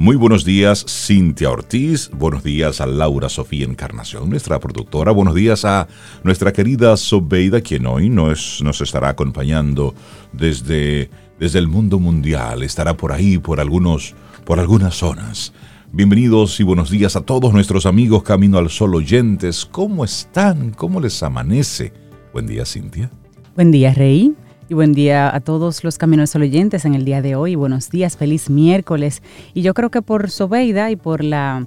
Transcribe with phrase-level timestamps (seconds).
[0.00, 2.08] Muy buenos días, Cintia Ortiz.
[2.12, 5.10] Buenos días a Laura Sofía Encarnación, nuestra productora.
[5.10, 5.88] Buenos días a
[6.22, 9.96] nuestra querida Sobeida, quien hoy nos, nos estará acompañando
[10.32, 12.62] desde, desde el mundo mundial.
[12.62, 14.14] Estará por ahí, por, algunos,
[14.44, 15.52] por algunas zonas.
[15.90, 19.64] Bienvenidos y buenos días a todos nuestros amigos Camino al Sol oyentes.
[19.64, 20.70] ¿Cómo están?
[20.70, 21.92] ¿Cómo les amanece?
[22.32, 23.10] Buen día, Cintia.
[23.56, 24.32] Buen día, Rey.
[24.68, 27.54] Y buen día a todos los Caminos oyentes en el día de hoy.
[27.54, 29.22] Buenos días, feliz miércoles.
[29.54, 31.66] Y yo creo que por Sobeida y por la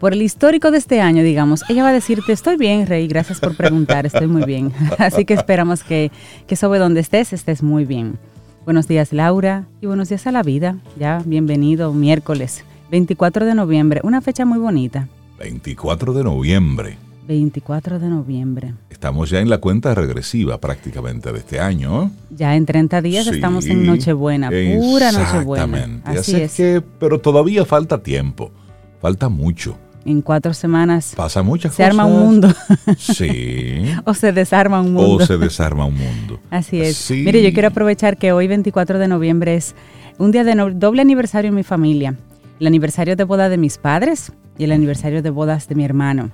[0.00, 3.38] por el histórico de este año, digamos, ella va a decirte, estoy bien, Rey, gracias
[3.38, 4.72] por preguntar, estoy muy bien.
[4.98, 6.10] Así que esperamos que,
[6.48, 8.18] que sobre donde estés, estés muy bien.
[8.64, 10.78] Buenos días, Laura, y buenos días a la vida.
[10.98, 15.08] Ya, bienvenido, miércoles 24 de noviembre, una fecha muy bonita.
[15.38, 16.98] 24 de noviembre.
[17.26, 18.74] 24 de noviembre.
[18.90, 22.10] Estamos ya en la cuenta regresiva prácticamente de este año.
[22.30, 25.64] Ya en 30 días estamos en Nochebuena, pura Nochebuena.
[25.64, 26.10] Exactamente.
[26.10, 26.54] Así, es.
[26.54, 28.52] Que, pero todavía falta tiempo,
[29.00, 29.76] falta mucho.
[30.04, 31.90] En cuatro semanas pasa muchas se cosas.
[31.90, 32.52] arma un mundo.
[32.98, 33.84] sí.
[34.04, 35.24] o se desarma un mundo.
[35.24, 36.40] O se desarma un mundo.
[36.50, 37.10] Así es.
[37.10, 39.76] Mire, yo quiero aprovechar que hoy 24 de noviembre es
[40.18, 42.16] un día de doble aniversario en mi familia.
[42.58, 46.30] El aniversario de boda de mis padres y el aniversario de bodas de mi hermano.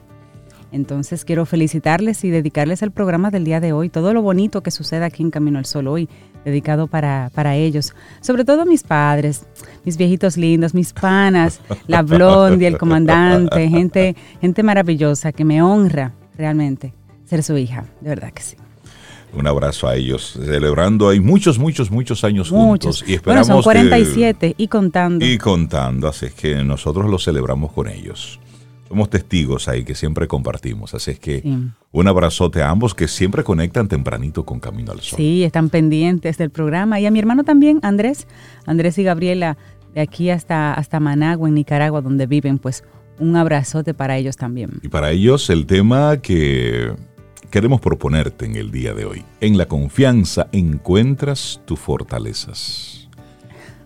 [0.71, 4.71] Entonces quiero felicitarles y dedicarles el programa del día de hoy, todo lo bonito que
[4.71, 6.09] sucede aquí en Camino al Sol hoy,
[6.45, 9.47] dedicado para, para ellos, sobre todo mis padres,
[9.85, 16.13] mis viejitos lindos, mis panas, la blondie, el comandante, gente, gente maravillosa que me honra
[16.37, 16.93] realmente
[17.25, 18.57] ser su hija, de verdad que sí.
[19.35, 23.01] Un abrazo a ellos, celebrando hay muchos, muchos, muchos años muchos.
[23.01, 23.05] juntos.
[23.07, 25.25] Y esperamos bueno, son 47 y contando.
[25.25, 28.41] Y contando, así es que nosotros lo celebramos con ellos
[28.89, 30.95] somos testigos ahí que siempre compartimos.
[30.95, 31.43] Así es que
[31.93, 35.19] un abrazote a ambos que siempre conectan tempranito con Camino al Sol.
[35.19, 36.99] Sí, están pendientes del programa.
[37.01, 38.27] Y a mi hermano también, Andrés,
[38.67, 39.59] Andrés y Gabriela,
[39.95, 42.83] de aquí hasta, hasta Managua, en Nicaragua, donde viven, pues
[43.19, 44.81] un abrazote para ellos también.
[44.83, 46.93] Y para ellos el tema que
[47.51, 49.25] queremos proponerte en el día de hoy.
[49.41, 53.09] En la confianza encuentras tus fortalezas.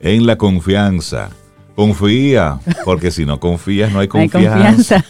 [0.00, 1.30] En la confianza
[1.74, 5.04] Confía, porque si no confías no hay confianza.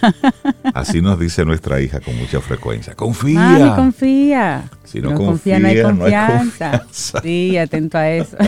[0.75, 2.95] Así nos dice nuestra hija con mucha frecuencia.
[2.95, 3.41] Confía.
[3.41, 4.71] Mami, confía.
[4.85, 6.85] Si no, confía, no, hay confianza.
[7.23, 8.37] Sí, atento a eso.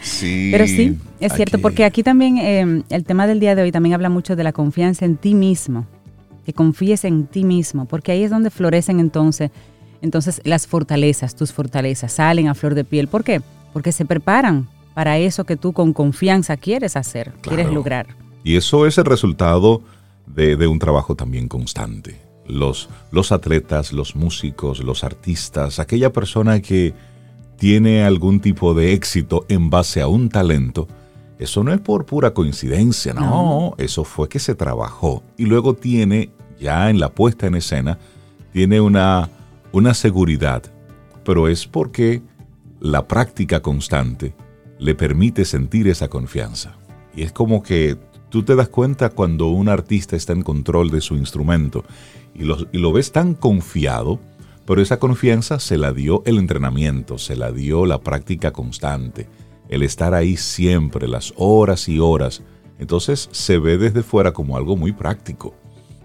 [0.00, 0.48] Sí.
[0.50, 3.94] Pero sí, es cierto, porque aquí también eh, el tema del día de hoy también
[3.94, 5.86] habla mucho de la confianza en ti mismo.
[6.44, 9.50] Que confíes en ti mismo, porque ahí es donde florecen entonces,
[10.00, 13.08] entonces las fortalezas, tus fortalezas salen a flor de piel.
[13.08, 13.42] ¿Por qué?
[13.72, 18.06] Porque se preparan para eso que tú con confianza quieres hacer, quieres lograr.
[18.44, 19.82] Y eso es el resultado
[20.26, 22.18] de, un trabajo también constante.
[22.46, 26.94] Los, los atletas, los músicos, los artistas, aquella persona que
[27.58, 30.88] tiene algún tipo de éxito en base a un talento,
[31.38, 35.74] eso no es por pura coincidencia, no, no, eso fue que se trabajó y luego
[35.74, 37.98] tiene, ya en la puesta en escena,
[38.50, 39.28] tiene una,
[39.72, 40.62] una seguridad,
[41.22, 42.22] pero es porque
[42.80, 44.34] la práctica constante
[44.78, 46.76] le permite sentir esa confianza.
[47.14, 47.96] Y es como que
[48.28, 51.84] tú te das cuenta cuando un artista está en control de su instrumento
[52.34, 54.20] y lo, ves tan confiado,
[54.66, 59.26] pero esa confianza se la dio el entrenamiento, se la dio la práctica constante,
[59.68, 62.42] el estar ahí siempre, las horas y horas.
[62.78, 65.54] Entonces se ve desde fuera como algo muy práctico.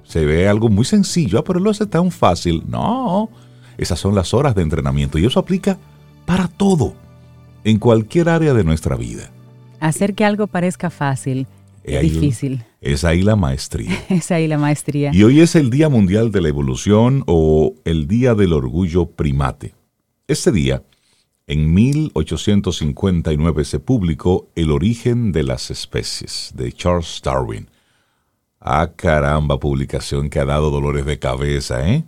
[0.03, 2.63] Se ve algo muy sencillo, ah, pero lo hace tan fácil.
[2.65, 3.29] No,
[3.77, 5.77] esas son las horas de entrenamiento y eso aplica
[6.25, 6.95] para todo
[7.63, 9.31] en cualquier área de nuestra vida.
[9.79, 11.47] Hacer que algo parezca fácil
[11.83, 12.63] es difícil.
[12.79, 13.91] Es ahí la maestría.
[14.09, 15.11] es ahí la maestría.
[15.13, 19.73] Y hoy es el Día Mundial de la Evolución o el Día del Orgullo Primate.
[20.27, 20.83] Este día,
[21.47, 27.67] en 1859, se publicó El origen de las especies de Charles Darwin.
[28.59, 32.03] Ah, caramba, publicación que ha dado dolores de cabeza, ¿eh?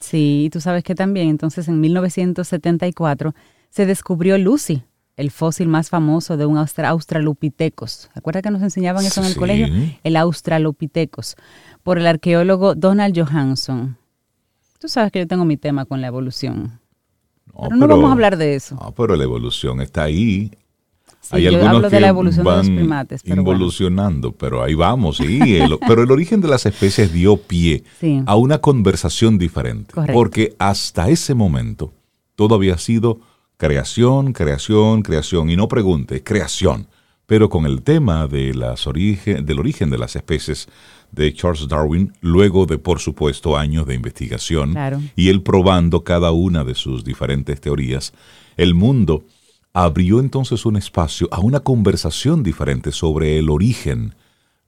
[0.00, 3.34] Sí, tú sabes que también, entonces en 1974
[3.70, 4.82] se descubrió Lucy,
[5.16, 8.10] el fósil más famoso de un Australopithecus.
[8.14, 9.68] ¿Recuerda que nos enseñaban eso en el colegio?
[10.02, 11.36] El Australopithecus,
[11.82, 13.96] por el arqueólogo Donald Johansson.
[14.80, 16.80] Tú sabes que yo tengo mi tema con la evolución.
[17.46, 18.74] No, pero no vamos a hablar de eso.
[18.74, 20.50] No, pero la evolución está ahí.
[21.20, 23.22] Sí, yo hablo de la evolución de los primates.
[23.22, 25.38] Pero involucionando, pero ahí vamos, sí.
[25.88, 27.84] pero el origen de las especies dio pie
[28.26, 29.94] a una conversación diferente.
[30.12, 31.92] Porque hasta ese momento
[32.34, 33.20] todo había sido
[33.56, 36.88] creación, creación, creación, y no pregunte, creación.
[37.26, 40.68] Pero con el tema de las origen, del origen de las especies
[41.10, 44.74] de Charles Darwin, luego de, por supuesto, años de investigación,
[45.16, 48.12] y él probando cada una de sus diferentes teorías,
[48.56, 49.24] el mundo
[49.72, 54.14] abrió entonces un espacio a una conversación diferente sobre el origen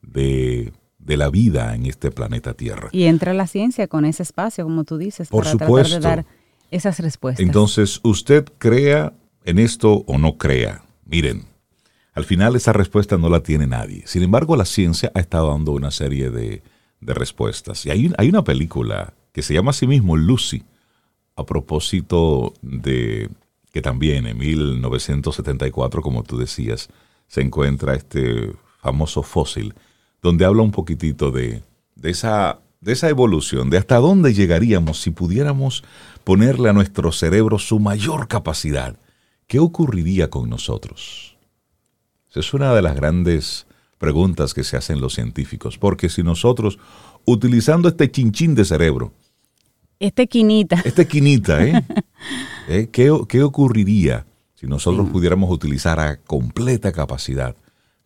[0.02, 2.88] de, de la vida en este planeta Tierra.
[2.92, 6.00] Y entra la ciencia con ese espacio, como tú dices, Por para supuesto.
[6.00, 6.36] tratar de dar
[6.70, 7.44] esas respuestas.
[7.44, 9.12] Entonces, usted crea
[9.44, 10.82] en esto o no crea.
[11.04, 11.44] Miren,
[12.14, 14.02] al final esa respuesta no la tiene nadie.
[14.06, 16.62] Sin embargo, la ciencia ha estado dando una serie de,
[17.00, 17.84] de respuestas.
[17.86, 20.64] Y hay, hay una película que se llama a sí mismo Lucy,
[21.36, 23.28] a propósito de
[23.72, 26.88] que también en 1974, como tú decías,
[27.28, 29.74] se encuentra este famoso fósil,
[30.22, 31.62] donde habla un poquitito de,
[31.94, 35.84] de esa, de esa evolución, de hasta dónde llegaríamos si pudiéramos
[36.26, 38.98] ponerle a nuestro cerebro su mayor capacidad.
[39.46, 41.36] ¿Qué ocurriría con nosotros?
[42.28, 46.80] Esa es una de las grandes preguntas que se hacen los científicos, porque si nosotros,
[47.26, 49.12] utilizando este chinchín de cerebro,
[50.00, 50.82] Este quinita.
[50.84, 51.84] este quinita, ¿eh?
[52.68, 52.88] ¿Eh?
[52.90, 54.26] ¿Qué, qué ocurriría
[54.56, 57.54] si nosotros pudiéramos utilizar a completa capacidad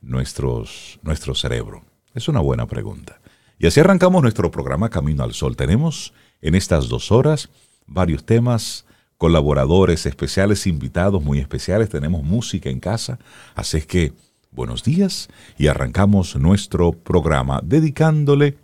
[0.02, 1.84] nuestros, nuestro cerebro?
[2.14, 3.18] Es una buena pregunta.
[3.58, 5.56] Y así arrancamos nuestro programa Camino al Sol.
[5.56, 6.12] Tenemos
[6.42, 7.48] en estas dos horas
[7.90, 8.86] varios temas,
[9.18, 13.18] colaboradores especiales, invitados muy especiales, tenemos música en casa,
[13.54, 14.12] así es que
[14.50, 15.28] buenos días
[15.58, 18.56] y arrancamos nuestro programa dedicándole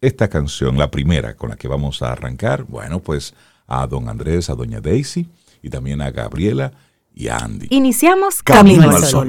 [0.00, 3.34] esta canción, la primera con la que vamos a arrancar, bueno, pues
[3.66, 5.26] a don Andrés, a doña Daisy
[5.62, 6.72] y también a Gabriela
[7.14, 7.68] y a Andy.
[7.70, 9.28] Iniciamos Camino, al Sol.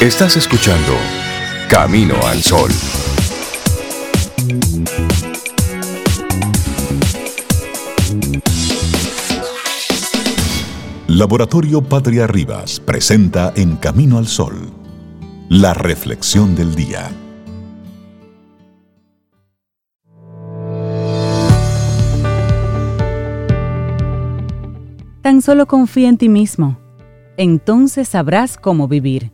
[0.00, 0.92] Estás escuchando
[1.68, 2.70] Camino al Sol.
[11.14, 14.72] Laboratorio Patria Rivas presenta En Camino al Sol,
[15.48, 17.08] la reflexión del día.
[25.22, 26.80] Tan solo confía en ti mismo.
[27.36, 29.30] Entonces sabrás cómo vivir.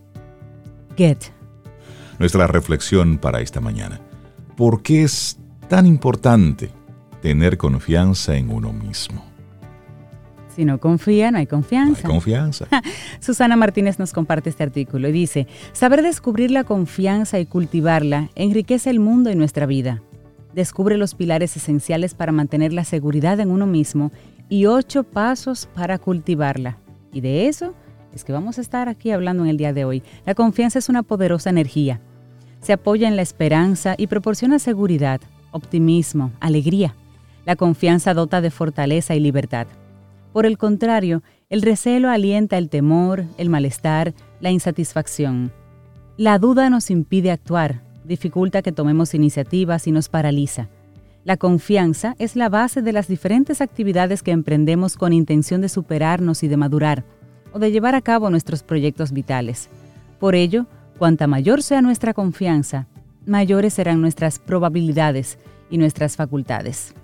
[0.99, 1.32] Get.
[2.19, 4.03] Nuestra reflexión para esta mañana.
[4.55, 5.38] ¿Por qué es
[5.69, 6.71] tan importante
[7.23, 9.30] tener confianza en uno mismo?
[10.61, 12.07] Si no confía, no hay No hay confianza.
[12.07, 12.67] confianza.
[13.21, 18.91] Susana Martínez nos comparte este artículo y dice, saber descubrir la confianza y cultivarla enriquece
[18.91, 20.03] el mundo y nuestra vida.
[20.55, 24.12] Descubre los pilares esenciales para mantener la seguridad en uno mismo
[24.51, 26.77] y ocho pasos para cultivarla.
[27.11, 27.73] Y de eso
[28.15, 30.03] es que vamos a estar aquí hablando en el día de hoy.
[30.27, 32.03] La confianza es una poderosa energía.
[32.61, 35.23] Se apoya en la esperanza y proporciona seguridad,
[35.53, 36.95] optimismo, alegría.
[37.47, 39.67] La confianza dota de fortaleza y libertad.
[40.32, 45.53] Por el contrario, el recelo alienta el temor, el malestar, la insatisfacción.
[46.17, 50.69] La duda nos impide actuar, dificulta que tomemos iniciativas y nos paraliza.
[51.25, 56.43] La confianza es la base de las diferentes actividades que emprendemos con intención de superarnos
[56.43, 57.05] y de madurar,
[57.53, 59.69] o de llevar a cabo nuestros proyectos vitales.
[60.19, 60.67] Por ello,
[60.99, 62.87] cuanta mayor sea nuestra confianza,
[63.27, 65.38] mayores serán nuestras probabilidades
[65.71, 66.94] y nuestras facultades.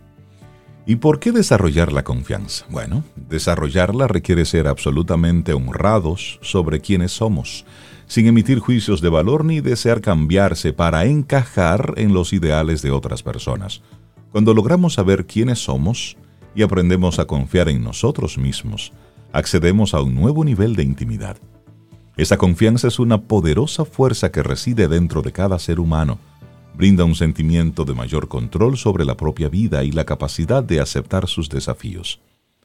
[0.88, 2.64] ¿Y por qué desarrollar la confianza?
[2.70, 7.64] Bueno, desarrollarla requiere ser absolutamente honrados sobre quiénes somos,
[8.06, 13.24] sin emitir juicios de valor ni desear cambiarse para encajar en los ideales de otras
[13.24, 13.82] personas.
[14.30, 16.16] Cuando logramos saber quiénes somos
[16.54, 18.92] y aprendemos a confiar en nosotros mismos,
[19.32, 21.36] accedemos a un nuevo nivel de intimidad.
[22.16, 26.20] Esa confianza es una poderosa fuerza que reside dentro de cada ser humano.
[26.76, 31.26] Brinda un sentimiento de mayor control sobre la propia vida y la capacidad de aceptar
[31.26, 32.20] sus desafíos.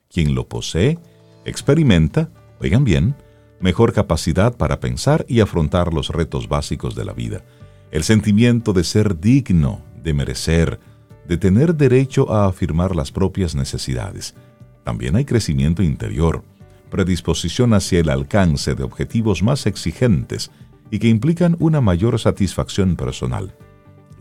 [0.09, 0.99] Quien lo posee,
[1.45, 3.15] experimenta, oigan bien,
[3.61, 7.45] mejor capacidad para pensar y afrontar los retos básicos de la vida.
[7.89, 10.79] El sentimiento de ser digno, de merecer,
[11.25, 14.35] de tener derecho a afirmar las propias necesidades.
[14.83, 16.43] También hay crecimiento interior,
[16.89, 20.51] predisposición hacia el alcance de objetivos más exigentes
[20.89, 23.55] y que implican una mayor satisfacción personal.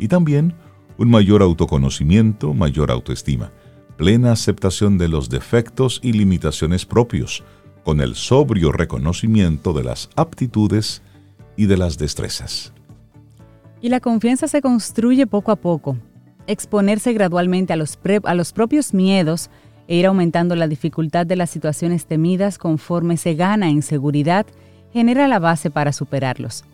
[0.00, 0.54] Y también
[0.98, 3.52] un mayor autoconocimiento, mayor autoestima,
[3.96, 7.44] plena aceptación de los defectos y limitaciones propios,
[7.84, 11.02] con el sobrio reconocimiento de las aptitudes
[11.56, 12.72] y de las destrezas.
[13.82, 15.98] Y la confianza se construye poco a poco.
[16.46, 17.98] Exponerse gradualmente a los,
[18.52, 19.50] propios miedos
[19.86, 24.46] e ir aumentando la dificultad de las situaciones temidas conforme se gana en seguridad
[24.92, 26.64] genera la base para superarlos.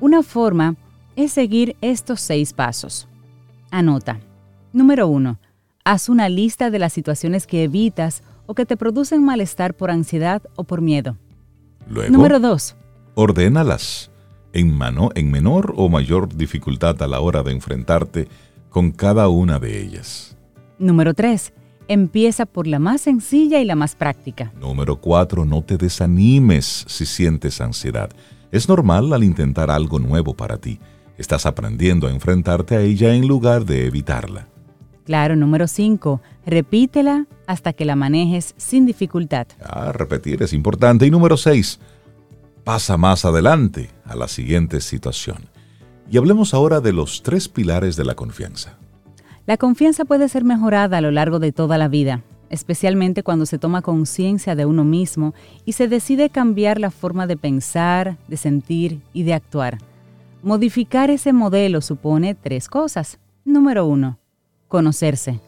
[0.00, 0.76] Una forma
[1.18, 3.08] es seguir estos seis pasos.
[3.72, 4.20] Anota.
[4.72, 5.40] Número 1.
[5.84, 10.42] Haz una lista de las situaciones que evitas o que te producen malestar por ansiedad
[10.54, 11.16] o por miedo.
[11.88, 12.76] Luego, Número 2.
[13.16, 14.12] ordénalas
[14.52, 18.28] en, mano, en menor o mayor dificultad a la hora de enfrentarte
[18.70, 20.36] con cada una de ellas.
[20.78, 21.52] Número 3.
[21.88, 24.52] Empieza por la más sencilla y la más práctica.
[24.60, 25.44] Número 4.
[25.44, 28.08] No te desanimes si sientes ansiedad.
[28.52, 30.78] Es normal al intentar algo nuevo para ti.
[31.18, 34.46] Estás aprendiendo a enfrentarte a ella en lugar de evitarla.
[35.04, 36.20] Claro, número 5.
[36.46, 39.48] Repítela hasta que la manejes sin dificultad.
[39.60, 41.06] Ah, repetir es importante.
[41.06, 41.80] Y número 6.
[42.62, 45.38] Pasa más adelante a la siguiente situación.
[46.10, 48.78] Y hablemos ahora de los tres pilares de la confianza.
[49.46, 53.58] La confianza puede ser mejorada a lo largo de toda la vida, especialmente cuando se
[53.58, 55.34] toma conciencia de uno mismo
[55.64, 59.78] y se decide cambiar la forma de pensar, de sentir y de actuar.
[60.42, 63.18] Modificar ese modelo supone tres cosas.
[63.44, 64.20] Número uno,
[64.68, 65.40] conocerse.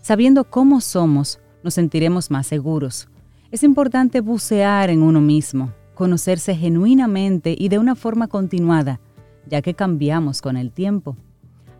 [0.00, 3.08] Sabiendo cómo somos, nos sentiremos más seguros.
[3.50, 8.98] Es importante bucear en uno mismo, conocerse genuinamente y de una forma continuada,
[9.46, 11.18] ya que cambiamos con el tiempo.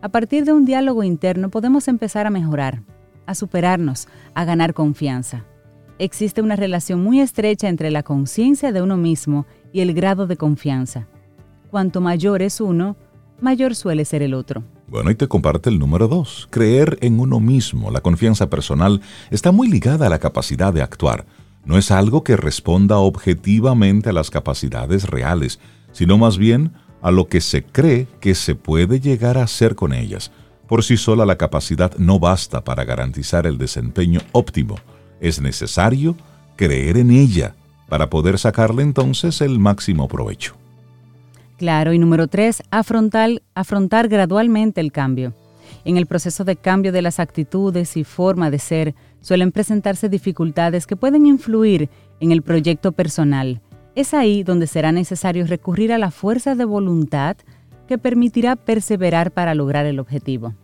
[0.03, 2.83] A partir de un diálogo interno podemos empezar a mejorar,
[3.25, 5.45] a superarnos, a ganar confianza.
[5.97, 10.37] Existe una relación muy estrecha entre la conciencia de uno mismo y el grado de
[10.37, 11.07] confianza.
[11.71, 12.97] Cuanto mayor es uno,
[13.39, 14.61] mayor suele ser el otro.
[14.87, 16.49] Bueno, y te comparte el número dos.
[16.51, 18.99] Creer en uno mismo, la confianza personal,
[19.29, 21.25] está muy ligada a la capacidad de actuar.
[21.63, 25.61] No es algo que responda objetivamente a las capacidades reales,
[25.93, 29.93] sino más bien a lo que se cree que se puede llegar a hacer con
[29.93, 30.33] ellas.
[30.67, 34.75] Por sí sola la capacidad no basta para garantizar el desempeño óptimo.
[35.21, 36.17] Es necesario
[36.57, 37.55] creer en ella
[37.87, 40.55] para poder sacarle entonces el máximo provecho.
[41.61, 45.35] Claro, y número tres, afrontar, afrontar gradualmente el cambio.
[45.85, 50.87] En el proceso de cambio de las actitudes y forma de ser, suelen presentarse dificultades
[50.87, 51.87] que pueden influir
[52.19, 53.61] en el proyecto personal
[53.95, 57.37] es ahí donde será necesario recurrir a la fuerza de voluntad
[57.87, 60.55] que permitirá perseverar para lograr el objetivo.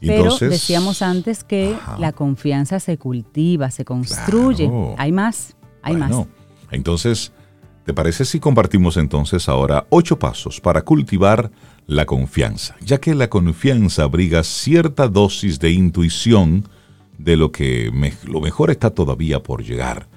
[0.00, 4.68] Pero decíamos antes que la confianza se cultiva, se construye.
[4.98, 6.26] Hay más, hay más.
[6.72, 7.32] Entonces,
[7.84, 11.50] ¿te parece si compartimos entonces ahora ocho pasos para cultivar
[11.86, 12.76] la confianza?
[12.84, 16.68] Ya que la confianza abriga cierta dosis de intuición
[17.18, 17.90] de lo que
[18.24, 20.08] lo mejor está todavía por llegar.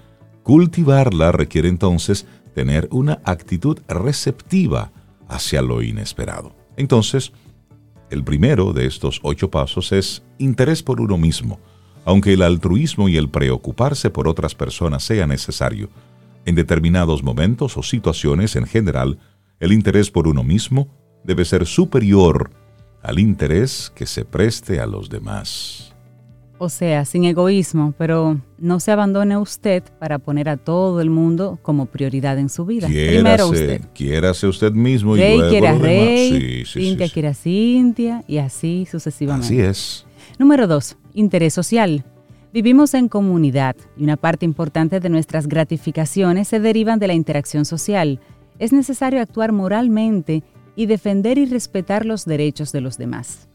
[0.43, 4.91] Cultivarla requiere entonces tener una actitud receptiva
[5.27, 6.55] hacia lo inesperado.
[6.77, 7.31] Entonces,
[8.09, 11.59] el primero de estos ocho pasos es interés por uno mismo.
[12.05, 15.89] Aunque el altruismo y el preocuparse por otras personas sea necesario,
[16.45, 19.19] en determinados momentos o situaciones en general,
[19.59, 20.87] el interés por uno mismo
[21.23, 22.51] debe ser superior
[23.01, 25.95] al interés que se preste a los demás.
[26.57, 31.59] O sea, sin egoísmo, pero no se abandone usted para poner a todo el mundo
[31.61, 32.87] como prioridad en su vida.
[32.87, 33.81] Primero usted.
[33.93, 39.47] Quiérase usted mismo y luego quiere a Rey, Cintia quiere a Cintia y así sucesivamente.
[39.47, 40.05] Así es.
[40.39, 42.05] Número dos, interés social.
[42.55, 47.65] Vivimos en comunidad y una parte importante de nuestras gratificaciones se derivan de la interacción
[47.65, 48.21] social.
[48.59, 50.41] Es necesario actuar moralmente
[50.73, 53.49] y defender y respetar los derechos de los demás.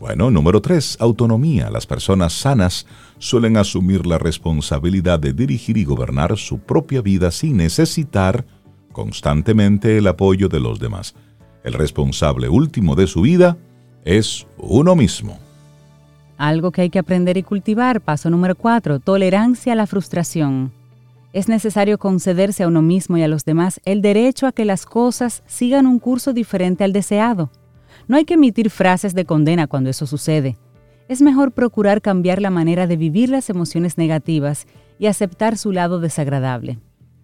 [0.00, 0.96] Bueno, número 3.
[0.98, 1.68] Autonomía.
[1.68, 2.86] Las personas sanas
[3.18, 8.46] suelen asumir la responsabilidad de dirigir y gobernar su propia vida sin necesitar
[8.92, 11.14] constantemente el apoyo de los demás.
[11.64, 13.58] El responsable último de su vida
[14.06, 15.38] es uno mismo.
[16.38, 18.00] Algo que hay que aprender y cultivar.
[18.00, 19.00] Paso número 4.
[19.00, 20.72] Tolerancia a la frustración.
[21.32, 24.86] Es necesario concederse a uno mismo y a los demás el derecho a que las
[24.86, 27.50] cosas sigan un curso diferente al deseado.
[28.08, 30.56] No hay que emitir frases de condena cuando eso sucede.
[31.08, 34.66] Es mejor procurar cambiar la manera de vivir las emociones negativas
[34.98, 36.78] y aceptar su lado desagradable.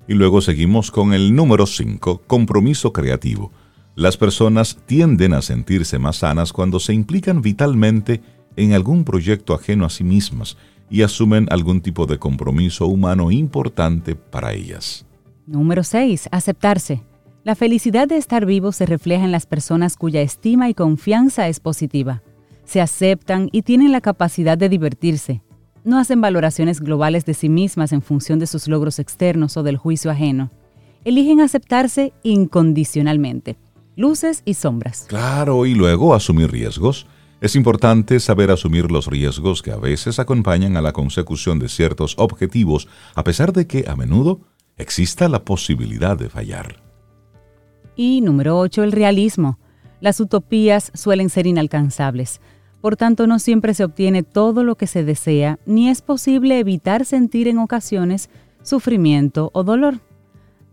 [0.08, 3.52] Y luego seguimos con el número 5, compromiso creativo.
[3.94, 8.20] Las personas tienden a sentirse más sanas cuando se implican vitalmente
[8.56, 10.56] en algún proyecto ajeno a sí mismas
[10.90, 15.06] y asumen algún tipo de compromiso humano importante para ellas.
[15.46, 16.28] Número 6.
[16.30, 17.02] Aceptarse.
[17.44, 21.58] La felicidad de estar vivo se refleja en las personas cuya estima y confianza es
[21.58, 22.22] positiva.
[22.64, 25.42] Se aceptan y tienen la capacidad de divertirse.
[25.82, 29.76] No hacen valoraciones globales de sí mismas en función de sus logros externos o del
[29.76, 30.50] juicio ajeno.
[31.04, 33.56] Eligen aceptarse incondicionalmente.
[33.96, 35.06] Luces y sombras.
[35.08, 37.06] Claro, y luego asumir riesgos.
[37.42, 42.14] Es importante saber asumir los riesgos que a veces acompañan a la consecución de ciertos
[42.16, 44.42] objetivos, a pesar de que a menudo
[44.76, 46.80] exista la posibilidad de fallar.
[47.96, 49.58] Y número 8, el realismo.
[50.00, 52.40] Las utopías suelen ser inalcanzables.
[52.80, 57.04] Por tanto, no siempre se obtiene todo lo que se desea, ni es posible evitar
[57.04, 58.30] sentir en ocasiones
[58.62, 59.98] sufrimiento o dolor.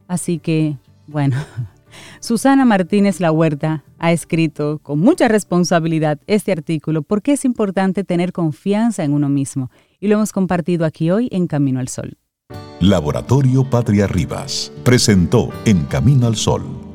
[0.07, 1.35] Así que, bueno,
[2.19, 8.31] Susana Martínez La Huerta ha escrito con mucha responsabilidad este artículo porque es importante tener
[8.31, 12.17] confianza en uno mismo y lo hemos compartido aquí hoy en Camino al Sol.
[12.79, 16.89] Laboratorio Patria Rivas presentó En Camino al Sol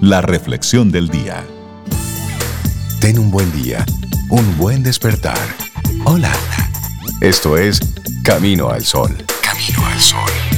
[0.00, 1.44] la reflexión del día.
[3.00, 3.84] Ten un buen día,
[4.30, 5.38] un buen despertar.
[6.04, 6.32] Hola.
[7.20, 7.80] Esto es
[8.22, 9.16] Camino al Sol.
[9.42, 10.57] Camino al Sol.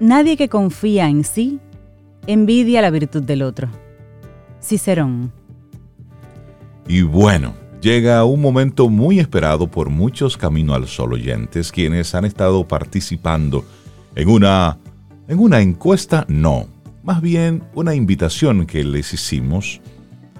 [0.00, 1.58] Nadie que confía en sí
[2.26, 3.68] envidia la virtud del otro.
[4.60, 5.32] Cicerón.
[6.86, 12.24] Y bueno, llega un momento muy esperado por muchos Camino al Sol oyentes quienes han
[12.24, 13.64] estado participando
[14.14, 14.78] en una,
[15.28, 16.66] en una encuesta, no,
[17.02, 19.80] más bien una invitación que les hicimos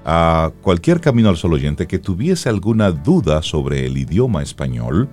[0.05, 5.09] a cualquier Camino al Sol oyente que tuviese alguna duda sobre el idioma español,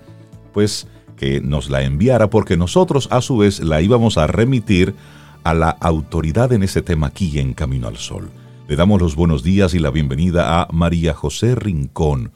[0.51, 4.95] pues que nos la enviara porque nosotros a su vez la íbamos a remitir
[5.43, 8.29] a la autoridad en ese tema aquí en Camino al Sol.
[8.67, 12.31] Le damos los buenos días y la bienvenida a María José Rincón,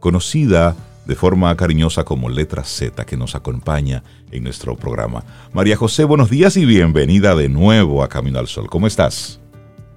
[0.00, 5.24] conocida de forma cariñosa como Letra Z, que nos acompaña en nuestro programa.
[5.52, 8.68] María José, buenos días y bienvenida de nuevo a Camino al Sol.
[8.70, 9.40] ¿Cómo estás?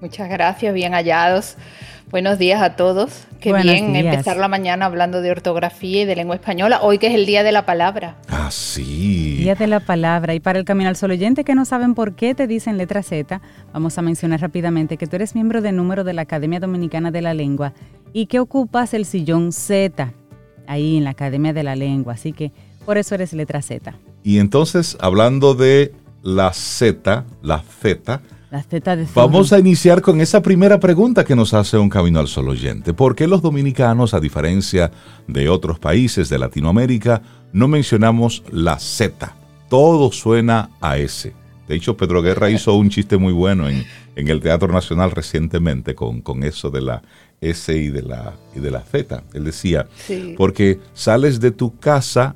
[0.01, 1.55] Muchas gracias, bien hallados.
[2.09, 3.27] Buenos días a todos.
[3.41, 4.05] Qué Buenos bien días.
[4.05, 7.43] empezar la mañana hablando de ortografía y de lengua española, hoy que es el Día
[7.43, 8.15] de la Palabra.
[8.29, 9.35] Ah, sí.
[9.39, 10.33] Día de la palabra.
[10.33, 13.03] Y para el Camino al Sol oyente que no saben por qué te dicen letra
[13.03, 13.41] Z,
[13.73, 17.21] vamos a mencionar rápidamente que tú eres miembro de número de la Academia Dominicana de
[17.21, 17.73] la Lengua
[18.13, 20.13] y que ocupas el sillón Z
[20.65, 22.13] ahí en la Academia de la Lengua.
[22.13, 22.53] Así que
[22.85, 23.93] por eso eres letra Z.
[24.23, 29.27] Y entonces, hablando de la Z, la Z, La Z de zorro.
[29.27, 32.93] Vamos a iniciar con esa primera pregunta que nos hace un Camino al Sol oyente.
[32.93, 34.89] ¿Por qué los dominicanos, a diferencia
[35.27, 39.35] de otros países de Latinoamérica, no mencionamos la Z?
[39.69, 41.33] Todo suena a S.
[41.67, 43.83] De hecho, Pedro Guerra hizo un chiste muy bueno en,
[44.15, 47.01] en el Teatro Nacional recientemente con, con eso de la
[47.41, 49.23] S y de la, y de la Z.
[49.33, 50.35] Él decía, Sí.
[50.37, 52.35] porque sales de tu casa,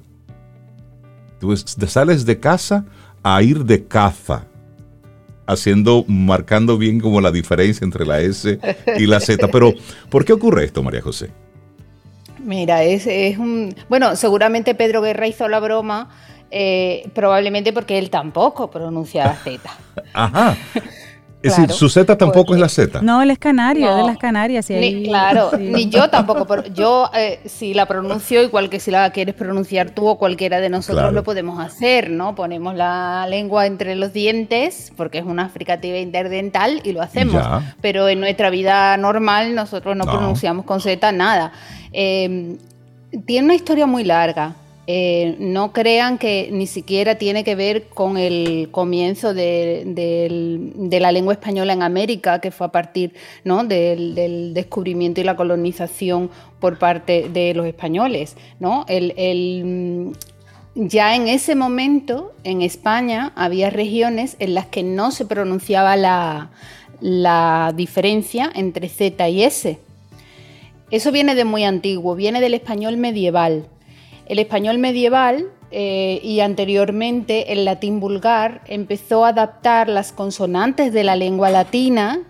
[1.40, 2.84] tú sales de casa
[3.24, 4.48] a ir de caza
[5.52, 8.60] haciendo, marcando bien como la diferencia entre la S
[8.98, 9.48] y la Z.
[9.50, 9.74] Pero,
[10.10, 11.30] ¿por qué ocurre esto, María José?
[12.44, 13.76] Mira, es, es un...
[13.90, 16.10] Bueno, seguramente Pedro Guerra hizo la broma,
[16.50, 19.60] eh, probablemente porque él tampoco pronuncia la Z.
[20.14, 20.58] Ajá.
[21.44, 23.02] Es Claro, decir, su Z tampoco porque- es la Z.
[23.02, 24.70] No, él es canario, No, es de las Canarias.
[24.70, 25.58] y Ni- ahí- claro, sí.
[25.58, 29.90] ni yo tampoco, pero yo eh, si la pronuncio igual que si la quieres pronunciar
[29.90, 31.12] tú o cualquiera de nosotros Claro.
[31.14, 32.36] lo podemos hacer, ¿no?
[32.36, 37.76] Ponemos la lengua entre los dientes porque es una fricativa interdental y lo hacemos, Ya.
[37.82, 40.12] pero en nuestra vida normal nosotros no, No.
[40.12, 41.54] pronunciamos con Z nada.
[41.92, 42.58] Eh,
[43.26, 44.54] tiene una historia muy larga.
[44.94, 51.32] Eh, no crean que ni siquiera tiene que ver con el comienzo de, la lengua
[51.32, 53.14] española en América, que fue a partir
[53.46, 53.64] ¿no?
[53.64, 58.36] del, descubrimiento y la colonización por parte de los españoles.
[58.60, 60.12] mm,
[60.76, 67.74] ya en ese momento, en España, había regiones en las que no se pronunciaba la
[67.78, 69.80] diferencia entre Z y S.
[70.90, 73.68] Eso viene de muy antiguo, viene del español medieval.
[74.32, 81.04] El español medieval eh, y anteriormente el latín vulgar empezó a adaptar las consonantes de
[81.04, 82.22] la lengua latina,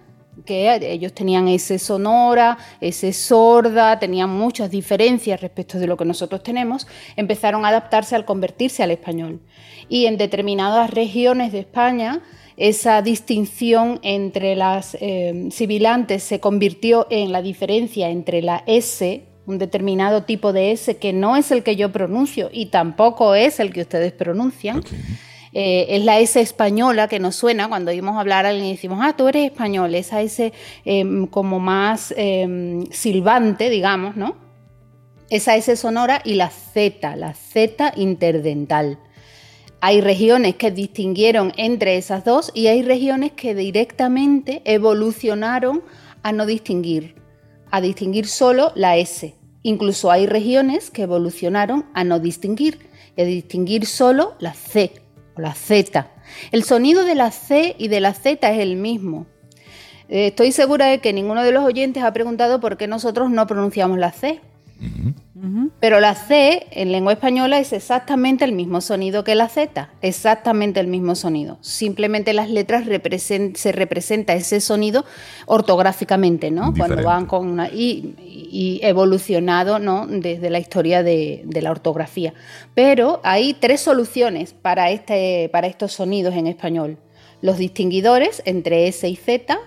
[0.43, 6.41] que ellos tenían S sonora, S sorda, tenían muchas diferencias respecto de lo que nosotros
[6.41, 6.87] tenemos,
[7.17, 9.39] empezaron a adaptarse al convertirse al español.
[9.87, 12.23] Y en determinadas regiones de España,
[12.57, 19.57] esa distinción entre las eh, sibilantes se convirtió en la diferencia entre la S, un
[19.57, 23.71] determinado tipo de S que no es el que yo pronuncio y tampoco es el
[23.71, 24.83] que ustedes pronuncian.
[25.53, 28.99] Eh, es la S española que nos suena cuando oímos hablar a alguien y decimos,
[29.01, 30.53] ah, tú eres español, esa S
[30.85, 34.37] eh, como más eh, silbante, digamos, ¿no?
[35.29, 38.97] Esa S sonora y la Z, la Z interdental.
[39.81, 45.83] Hay regiones que distinguieron entre esas dos y hay regiones que directamente evolucionaron
[46.21, 47.15] a no distinguir,
[47.71, 49.40] a distinguir solo la S.
[49.63, 54.93] Incluso hay regiones que evolucionaron a no distinguir y a distinguir solo la C
[55.35, 56.09] o la Z.
[56.51, 59.27] El sonido de la C y de la Z es el mismo.
[60.09, 63.45] Eh, Estoy segura de que ninguno de los oyentes ha preguntado por qué nosotros no
[63.47, 64.41] pronunciamos la C.
[65.79, 70.79] Pero la C en lengua española es exactamente el mismo sonido que la Z, exactamente
[70.79, 71.57] el mismo sonido.
[71.61, 72.85] Simplemente las letras
[73.55, 75.03] se representa ese sonido
[75.47, 76.73] ortográficamente, ¿no?
[76.77, 80.05] Cuando van con una y, y evolucionado, ¿no?
[80.05, 82.35] Desde la historia de, de la ortografía.
[82.75, 86.97] Pero hay tres soluciones para este, para estos sonidos en español:
[87.41, 89.57] los distinguidores entre S y Z,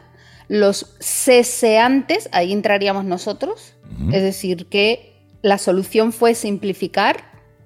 [0.46, 3.74] los ceseantes, ahí entraríamos nosotros,
[4.12, 5.13] es decir, que
[5.44, 7.16] la solución fue simplificar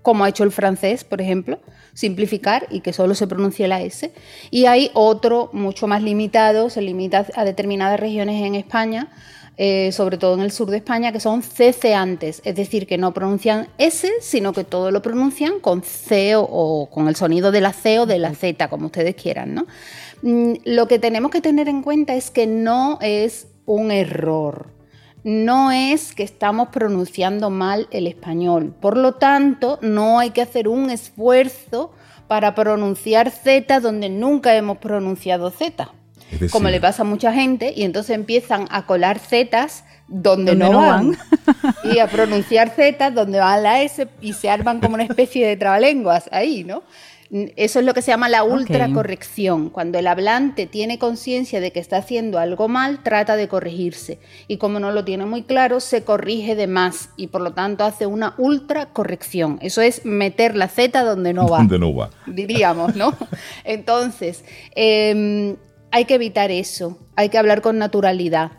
[0.03, 1.61] como ha hecho el francés, por ejemplo,
[1.95, 4.11] simplificar y que solo se pronuncie la S.
[4.51, 9.12] Y hay otro mucho más limitado, se limita a determinadas regiones en España,
[9.57, 13.14] eh, sobre todo en el sur de España, que son ceceantes, es decir, que no
[13.14, 17.73] pronuncian S, sino que todo lo pronuncian con C o, con el sonido de la
[17.73, 19.55] C o de la Z, como ustedes quieran.
[19.55, 19.67] ¿no?
[20.23, 24.78] Mm, lo que tenemos que tener en cuenta es que no es un error
[25.29, 28.75] no es que estamos pronunciando mal el español.
[28.81, 31.93] Por lo tanto, no hay que hacer un esfuerzo
[32.29, 35.91] para pronunciar Z donde nunca hemos pronunciado Z.
[36.51, 41.19] como le pasa a mucha gente, y entonces empiezan a colar Zetas donde, no, van,
[41.85, 45.59] y a pronunciar Z donde va la S y se arman como una especie de
[45.59, 46.83] trabalenguas ahí, ¿no?
[47.31, 49.69] Eso es lo que se llama la ultracorrección.
[49.69, 54.19] Cuando el hablante tiene conciencia de que está haciendo algo mal, trata de corregirse.
[54.47, 57.85] Y como no lo tiene muy claro, se corrige de más y por lo tanto
[57.85, 59.59] hace una ultracorrección.
[59.61, 61.59] Eso es meter la Z donde no va.
[61.69, 62.11] Donde no va.
[62.27, 63.14] Diríamos, ¿no?
[63.64, 65.57] Entonces, em,
[65.91, 66.99] hay que evitar eso.
[67.14, 68.53] Hay que hablar con naturalidad.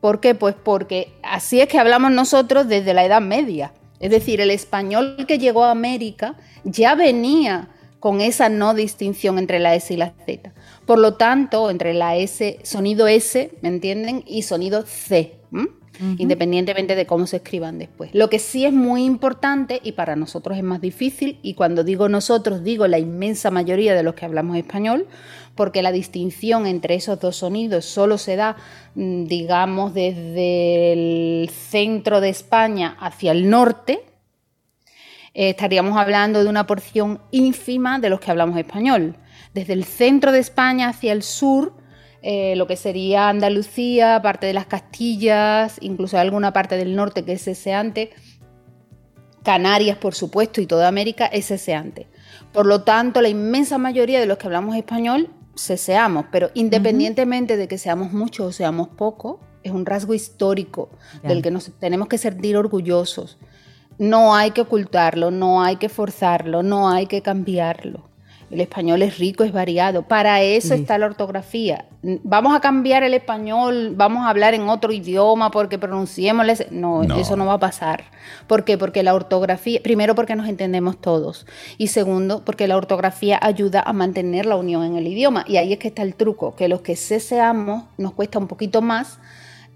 [0.00, 0.34] ¿Por qué?
[0.34, 3.72] Pues porque así es que hablamos nosotros desde la Edad Media.
[4.04, 9.58] Es decir, el español que llegó a América ya venía con esa no distinción entre
[9.58, 10.52] la S y la Z.
[10.84, 14.22] Por lo tanto, entre la S, sonido S, ¿me entienden?
[14.26, 15.38] Y sonido C,
[16.18, 18.10] independientemente de cómo se escriban después.
[18.12, 22.08] Lo que sí es muy importante y para nosotros es más difícil, y cuando digo
[22.08, 25.06] nosotros digo la inmensa mayoría de los que hablamos español,
[25.54, 28.56] porque la distinción entre esos dos sonidos solo se da,
[28.94, 34.00] mm, digamos, desde el centro de España hacia el norte,
[35.34, 39.16] eh, estaríamos hablando de una porción ínfima de los que hablamos español.
[39.52, 41.74] Desde el centro de España hacia el sur,
[42.26, 47.34] eh, lo que sería Andalucía, parte de las Castillas, incluso alguna parte del norte que
[47.34, 48.12] es seseante,
[49.42, 52.06] Canarias, por supuesto, y toda América es seseante.
[52.50, 57.68] Por lo tanto, la inmensa mayoría de los que hablamos español seamos, pero independientemente de
[57.68, 60.88] que seamos muchos o seamos pocos, es un rasgo histórico
[61.22, 63.36] del que nos tenemos que sentir orgullosos.
[63.98, 68.13] No hay que ocultarlo, no hay que forzarlo, no hay que cambiarlo.
[68.54, 70.02] El español es rico, es variado.
[70.02, 71.86] Para eso está la ortografía.
[72.22, 76.46] Vamos a cambiar el español, vamos a hablar en otro idioma porque pronunciemos.
[76.70, 78.04] No, no, eso no va a pasar.
[78.46, 78.78] ¿Por qué?
[78.78, 81.46] Porque la ortografía, primero porque nos entendemos todos
[81.78, 85.44] y segundo porque la ortografía ayuda a mantener la unión en el idioma.
[85.48, 88.82] Y ahí es que está el truco, que los que seamos nos cuesta un poquito
[88.82, 89.18] más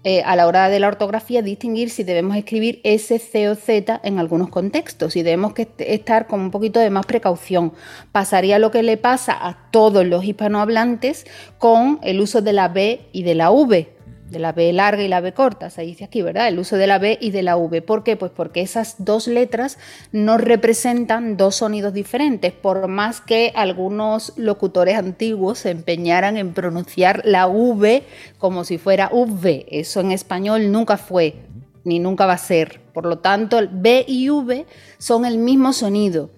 [0.03, 3.99] eh, a la hora de la ortografía distinguir si debemos escribir S, C o Z
[4.03, 7.73] en algunos contextos y debemos que estar con un poquito de más precaución.
[8.13, 11.25] Pasaría lo que le pasa a todos los hispanohablantes
[11.57, 13.98] con el uso de la B y de la V
[14.29, 16.47] de la B larga y la B corta, se dice aquí, ¿verdad?
[16.47, 17.81] El uso de la B y de la V.
[17.81, 18.15] ¿Por qué?
[18.15, 19.77] Pues porque esas dos letras
[20.11, 27.21] no representan dos sonidos diferentes, por más que algunos locutores antiguos se empeñaran en pronunciar
[27.25, 28.03] la V
[28.37, 29.65] como si fuera V.
[29.69, 31.35] Eso en español nunca fue,
[31.83, 32.81] ni nunca va a ser.
[32.93, 34.65] Por lo tanto, B y V
[34.97, 36.29] son el mismo sonido.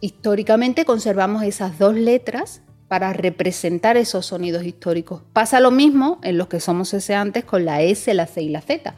[0.00, 5.22] Históricamente conservamos esas dos letras para representar esos sonidos históricos.
[5.32, 8.60] Pasa lo mismo en los que somos ceseantes con la S, la C y la
[8.60, 8.94] Z.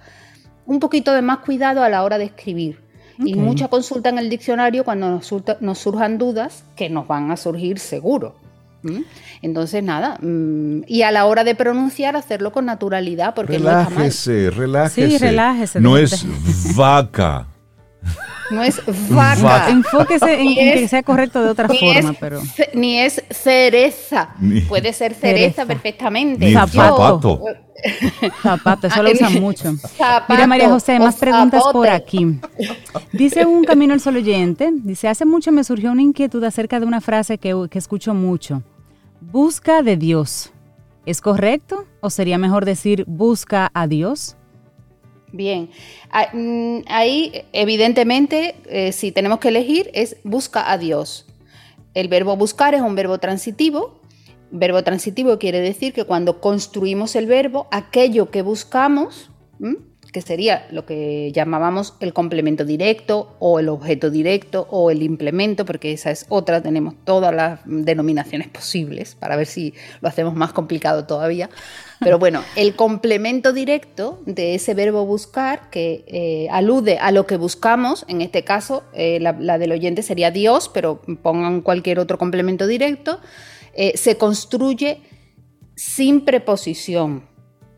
[0.67, 2.81] Un poquito de más cuidado a la hora de escribir.
[3.21, 7.79] Y mucha consulta en el diccionario cuando nos, surjan dudas, que nos van a surgir
[7.79, 8.35] seguro.
[9.43, 14.51] Entonces, nada, mm, y a la hora de pronunciar, hacerlo con naturalidad, porque relájese, no
[14.51, 15.09] relájese.
[15.09, 15.81] Sí, relájese.
[15.81, 16.27] No es
[16.75, 17.47] vaca.
[18.55, 19.71] No es vaca.
[19.71, 22.41] Enfóquese en, que sea correcto de otra forma, pero.
[22.73, 24.35] Ni es cereza.
[24.69, 26.53] Puede ser cereza, perfectamente.
[26.53, 27.43] zapato.
[28.43, 29.75] zapato, eso lo usan mucho.
[30.29, 32.41] Mira, María José, más preguntas por aquí.
[33.13, 36.87] Dice un camino al sol oyente, dice, hace mucho me surgió una inquietud acerca de
[36.87, 38.63] una frase que, que escucho mucho.
[39.21, 40.53] Busca de Dios.
[41.07, 41.87] ¿Es correcto?
[42.01, 44.37] ¿O sería mejor decir busca a Dios?
[45.35, 45.69] Bien,
[46.13, 51.27] ah, mm, ahí evidentemente eh, si tenemos que elegir es busca a Dios.
[51.93, 54.01] El verbo buscar es un verbo transitivo.
[54.53, 59.29] Verbo transitivo quiere decir que cuando construimos el verbo, aquello que buscamos,
[60.15, 65.65] que sería lo que llamábamos el complemento directo o el objeto directo o el implemento,
[65.65, 70.53] porque esa es otra, tenemos todas las denominaciones posibles para ver si lo hacemos más
[70.53, 71.51] complicado todavía.
[71.99, 77.37] Pero bueno, el complemento directo de ese verbo buscar, que eh, alude a lo que
[77.37, 82.69] buscamos, en este caso eh, la, del oyente sería Dios, pero pongan cualquier otro complemento
[82.69, 83.19] directo,
[83.75, 85.01] eh, se construye
[85.75, 87.25] sin preposición.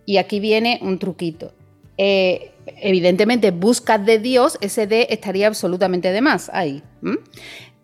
[0.04, 1.55] Y aquí viene un truquito.
[1.98, 6.82] Eh, evidentemente buscas de Dios, ese de estaría absolutamente de más ahí.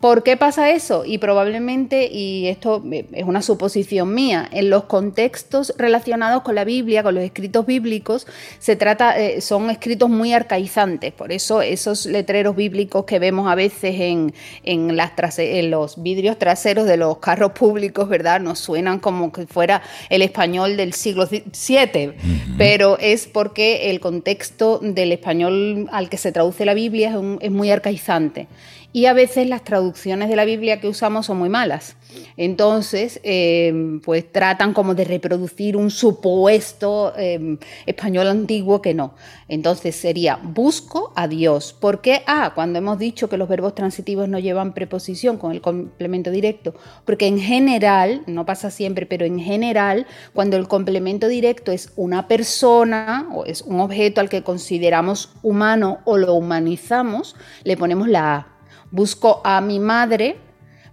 [0.03, 1.05] ¿Por qué pasa eso?
[1.05, 7.03] Y probablemente, y esto es una suposición mía, en los contextos relacionados con la Biblia,
[7.03, 8.27] con los escritos bíblicos,
[8.59, 11.13] se trata, eh, son escritos muy arcaizantes.
[11.13, 14.33] Por eso esos letreros bíblicos que vemos a veces en,
[14.65, 18.41] en, las en los vidrios traseros de los carros públicos, ¿verdad?
[18.41, 22.11] Nos suenan como que fuera el español del siglo VII,
[22.57, 27.51] pero es porque el contexto del español al que se traduce la Biblia es, es
[27.51, 28.49] muy arcaizante
[28.93, 31.97] y a veces las traducciones de la Biblia que usamos son muy malas.
[32.37, 39.15] Entonces, em, pues tratan como de reproducir un supuesto em, español antiguo que no.
[39.47, 41.73] Entonces sería busco a Dios.
[41.73, 42.21] ¿Por qué?
[42.27, 46.75] Ah, cuando hemos dicho que los verbos transitivos no llevan preposición con el complemento directo.
[47.03, 52.27] Porque en general, no pasa siempre, pero en general, cuando el complemento directo es una
[52.27, 58.35] persona o es un objeto al que consideramos humano o lo humanizamos, le ponemos la
[58.35, 58.52] A
[58.93, 60.37] busco a mi madre,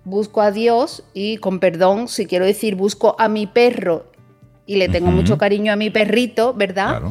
[0.05, 4.07] busco a Dios y con perdón, si quiero decir busco a mi perro
[4.67, 7.03] y le tengo mucho cariño a mi perrito, ¿verdad?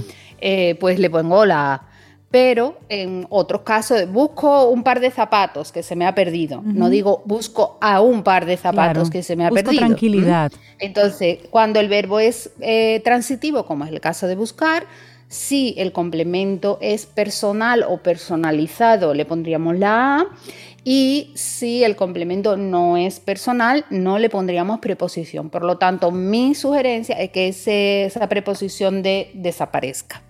[0.41, 1.83] Eh, pues le pongo la
[2.31, 6.61] pero en otros casos busco un par de zapatos que se me ha perdido.
[6.63, 9.85] No digo busco a un par de zapatos que se me ha busco perdido.
[9.85, 10.51] tranquilidad.
[10.77, 14.85] Entonces, cuando el verbo es eh, transitivo, como es el caso de buscar,
[15.29, 20.27] si el complemento es personal o personalizado, le pondríamos la A.
[20.83, 25.49] Y si el complemento no es personal, no le pondríamos preposición.
[25.49, 30.21] Por lo tanto, mi sugerencia es que esa preposición de desaparezca.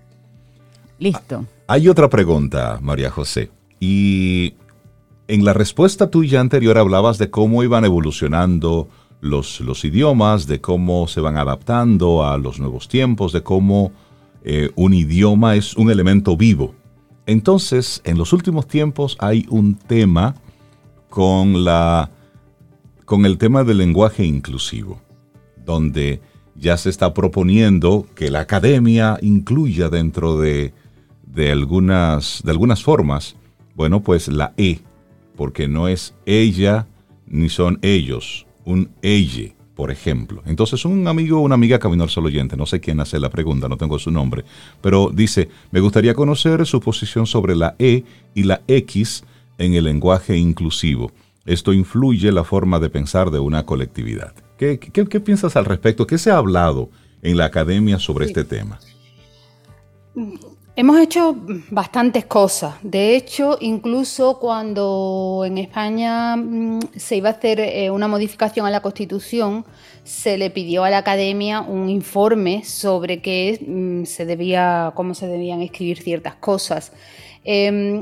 [0.97, 1.45] Listo.
[1.67, 3.51] Hay otra pregunta, María José.
[3.79, 4.55] Y
[5.27, 8.89] en la respuesta tuya anterior hablabas de cómo iban evolucionando
[9.21, 13.91] los, los idiomas, de cómo se van adaptando a los nuevos tiempos, de cómo
[14.43, 16.73] eh, un idioma es un elemento vivo.
[17.29, 20.33] Entonces, en los últimos tiempos hay un tema
[21.11, 22.09] con, la,
[23.05, 24.99] con el tema del lenguaje inclusivo,
[25.63, 26.21] donde
[26.55, 30.73] ya se está proponiendo que la academia incluya dentro de,
[31.27, 33.35] de, algunas, de algunas formas,
[33.75, 34.79] bueno, pues la E,
[35.35, 36.87] porque no es ella
[37.27, 40.43] ni son ellos, un elle por ejemplo.
[40.45, 43.29] Entonces un amigo o una amiga caminó al solo oyente, no sé quién hace la
[43.29, 44.43] pregunta, no tengo su nombre,
[44.81, 48.03] pero dice, me gustaría conocer su posición sobre la E
[48.35, 49.23] y la X
[49.57, 51.13] en el lenguaje inclusivo.
[51.45, 54.33] Esto influye la forma de pensar de una colectividad.
[54.57, 54.77] ¿Qué,
[55.23, 56.05] piensas al respecto?
[56.05, 56.89] ¿Qué se ha hablado
[57.21, 58.79] en la academia sobre este tema?
[60.79, 61.35] Hemos hecho
[61.71, 62.75] bastantes cosas.
[62.81, 68.69] De hecho, incluso cuando en España mm, se iba a hacer eh, una modificación a
[68.69, 69.65] la Constitución,
[70.05, 75.27] se le pidió a la Academia un informe sobre qué mm, se debía, cómo se
[75.27, 76.93] debían escribir ciertas cosas.
[77.43, 77.99] Em,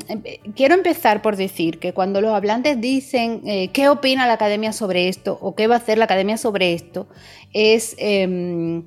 [0.55, 5.09] quiero empezar por decir que cuando los hablantes dicen eh, qué opina la Academia sobre
[5.09, 7.07] esto o qué va a hacer la Academia sobre esto,
[7.53, 8.83] es, em,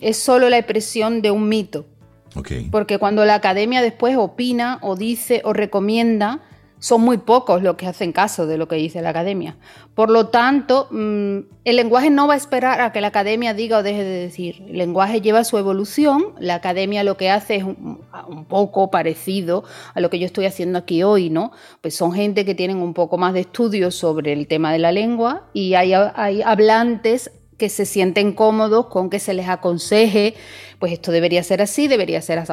[0.00, 1.91] es solo la expresión de un mito
[2.70, 6.40] porque cuando la academia después opina o dice o recomienda,
[6.82, 9.56] son muy pocos los que hacen caso de lo que dice la academia.
[9.94, 13.78] Por lo tanto, mm, el lenguaje no va a esperar a que la academia diga
[13.78, 14.64] o deje de decir.
[14.66, 16.34] El lenguaje lleva su evolución.
[16.40, 18.00] La academia lo que hace es un,
[18.48, 19.62] poco parecido
[19.94, 21.52] a lo que yo estoy haciendo aquí hoy, ¿no?
[21.82, 24.90] Pues son gente que tienen un poco más de estudios sobre el tema de la
[24.90, 25.92] lengua y hay
[26.42, 30.34] hablantes que se sienten cómodos con que se les aconseje,
[30.78, 32.52] pues esto debería ser así, debería ser así.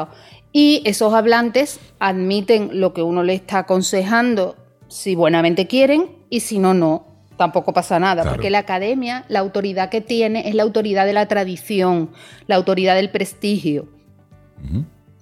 [0.51, 4.55] Y esos hablantes admiten lo que uno le está aconsejando
[4.87, 7.05] si buenamente quieren y si no, no.
[7.37, 11.27] Tampoco pasa nada, porque la academia, la autoridad que tiene es la autoridad de la
[11.27, 12.09] tradición,
[12.47, 13.87] la autoridad del prestigio.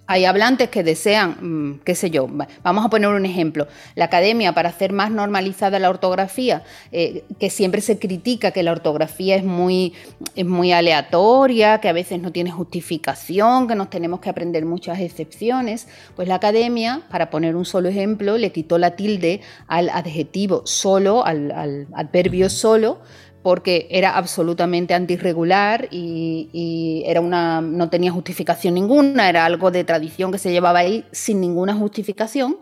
[0.09, 2.29] Hay hablantes que desean, mm, qué sé yo,
[2.63, 7.49] vamos a poner un ejemplo, la academia para hacer más normalizada la ortografía, eh, que
[7.49, 9.93] siempre se critica que la ortografía es muy,
[10.35, 15.01] es muy aleatoria, que a veces no tiene justificación, que nos tenemos que aprender muchas
[15.01, 20.61] excepciones, pues la academia, para poner un solo ejemplo, le quitó la tilde al adjetivo
[20.65, 22.99] solo, al, al adverbio solo,
[23.47, 30.33] porque era absolutamente antirregular y, era una, no tenía justificación ninguna, era algo de tradición
[30.33, 32.57] que se llevaba ahí sin ninguna justificación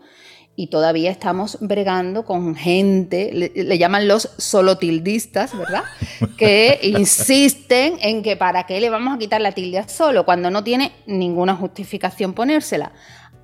[0.54, 5.82] y todavía estamos bregando con gente, le, llaman los solotildistas, ¿verdad?
[6.38, 10.52] Que insisten en que para qué le vamos a quitar la tilde a solo cuando
[10.52, 12.92] no tiene ninguna justificación ponérsela.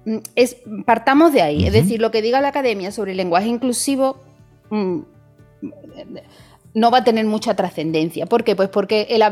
[0.05, 3.49] Mm, es, partamos de ahí, es decir, lo que diga la academia sobre el lenguaje
[3.49, 4.23] inclusivo...
[4.71, 5.01] Mm,
[6.75, 8.27] no va a tener mucha trascendencia.
[8.27, 8.57] ¿Por qué?
[8.57, 9.23] Pues porque el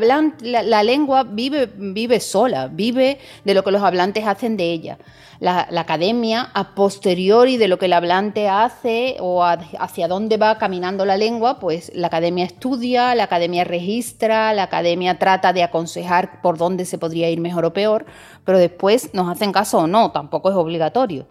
[0.42, 4.98] la, lengua vive, vive sola, vive de lo que los hablantes hacen de ella.
[5.38, 11.07] La, academia, a posteriori de lo que el hablante hace o hacia dónde va caminando
[11.07, 16.59] la lengua, pues la academia estudia, la academia registra, la academia trata de aconsejar por
[16.59, 18.05] dónde se podría ir mejor o peor,
[18.44, 21.26] pero después nos hacen caso o no, tampoco es obligatorio.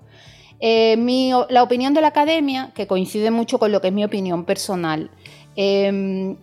[0.59, 0.97] Eh,
[1.49, 5.11] la opinión de la academia, que coincide mucho con lo que es mi opinión personal,
[5.55, 6.35] Em,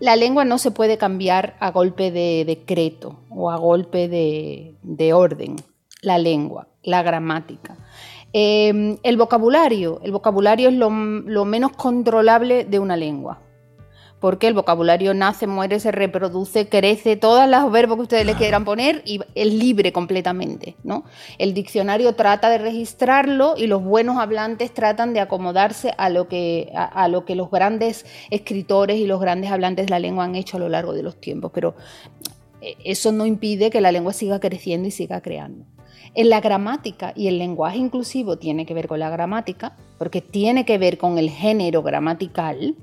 [0.00, 5.56] la lengua no se puede cambiar a golpe de decreto o a golpe de, orden.
[6.02, 7.76] La lengua, la gramática.
[8.32, 13.40] Em, el vocabulario, el vocabulario es lo menos controlable de una lengua
[14.20, 18.64] porque el vocabulario nace, muere, se reproduce, crece, todos los verbos que ustedes le quieran
[18.64, 20.76] poner y es libre completamente.
[20.82, 21.04] ¿no?
[21.38, 26.72] El diccionario trata de registrarlo y los buenos hablantes tratan de acomodarse a lo, que,
[26.74, 30.56] a, lo que los grandes escritores y los grandes hablantes de la lengua han hecho
[30.56, 31.76] a lo largo de los tiempos, pero
[32.60, 35.64] eh, eso no impide que la lengua siga creciendo y siga creando.
[36.14, 40.64] En la gramática y el lenguaje inclusivo tiene que ver con la gramática, porque tiene
[40.64, 42.76] que ver con el género gramatical.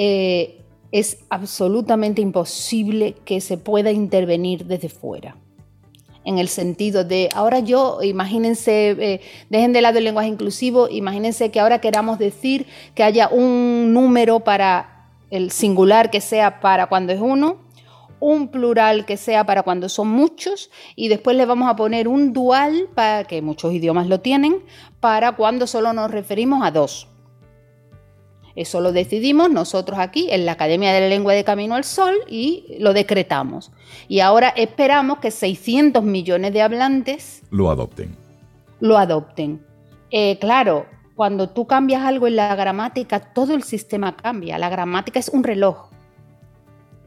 [0.00, 5.36] Eh, es absolutamente imposible que se pueda intervenir desde fuera.
[6.24, 11.50] En el sentido de, ahora yo, imagínense, eh, dejen de lado el lenguaje inclusivo, imagínense
[11.50, 17.12] que ahora queramos decir que haya un número para el singular que sea para cuando
[17.12, 17.56] es uno,
[18.20, 22.32] un plural que sea para cuando son muchos y después le vamos a poner un
[22.32, 24.62] dual, para que muchos idiomas lo tienen,
[25.00, 27.08] para cuando solo nos referimos a dos.
[28.58, 32.16] Eso lo decidimos nosotros aquí en la Academia de la Lengua de Camino al Sol
[32.26, 33.70] y lo decretamos.
[34.08, 38.16] Y ahora esperamos que 600 millones de hablantes lo adopten.
[38.80, 39.64] Lo adopten.
[40.10, 44.58] Eh, claro, cuando tú cambias algo en la gramática, todo el sistema cambia.
[44.58, 45.90] La gramática es un reloj.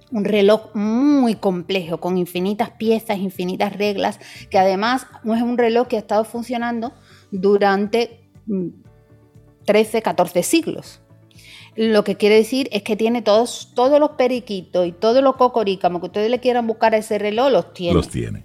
[0.09, 5.89] Un reloj muy complejo, con infinitas piezas, infinitas reglas, que además no es un reloj
[5.89, 6.93] que ha estado funcionando
[7.29, 8.29] durante
[9.65, 11.01] 13, mm, 14 siglos.
[11.75, 16.01] Lo que quiere decir es que tiene todos, todos los periquitos y todos los cocorícamos
[16.01, 17.93] que ustedes le quieran buscar a ese reloj, los tiene.
[17.93, 18.43] Los tiene.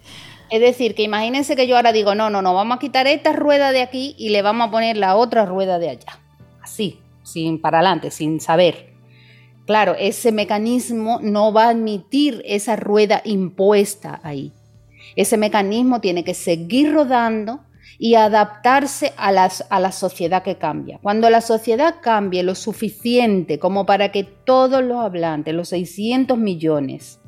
[0.49, 3.33] Es decir, que imagínense que yo ahora digo, no, no, no, vamos a quitar esta
[3.33, 6.21] rueda de aquí y le vamos a poner la otra rueda de allá.
[6.63, 8.95] Así, sin para adelante, sin saber.
[9.67, 14.53] Claro, ese mecanismo no va a admitir esa rueda impuesta ahí.
[15.17, 17.61] Ese mecanismo tiene que seguir rodando
[17.99, 20.99] y adaptarse a, a la sociedad que cambia.
[21.03, 27.21] Cuando la sociedad cambie lo suficiente como para que todos los hablantes, los 600 millones,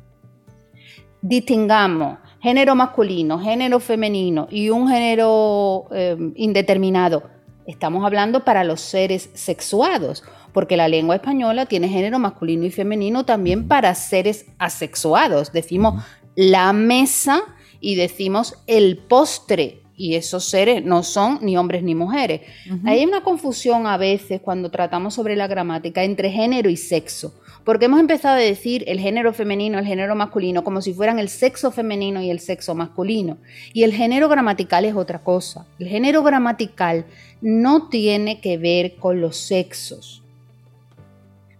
[1.21, 7.23] distingamos género masculino, género femenino y un género em, indeterminado,
[7.65, 13.25] estamos hablando para los seres sexuados, porque la lengua española tiene género masculino y femenino
[13.25, 15.51] también para seres asexuados.
[15.51, 16.03] Decimos
[16.35, 17.41] la mesa
[17.79, 22.41] y decimos el postre y esos seres no son ni hombres ni mujeres.
[22.85, 27.33] Hay una confusión a veces cuando tratamos sobre la gramática entre género y sexo,
[27.65, 31.27] porque hemos empezado a decir el género femenino, el género masculino, como si fueran el
[31.27, 33.39] sexo femenino y el sexo masculino.
[33.73, 35.67] Y el género gramatical es otra cosa.
[35.79, 37.05] El género gramatical
[37.41, 40.23] no tiene que ver con los sexos.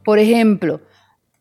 [0.06, 0.80] Por ejemplo,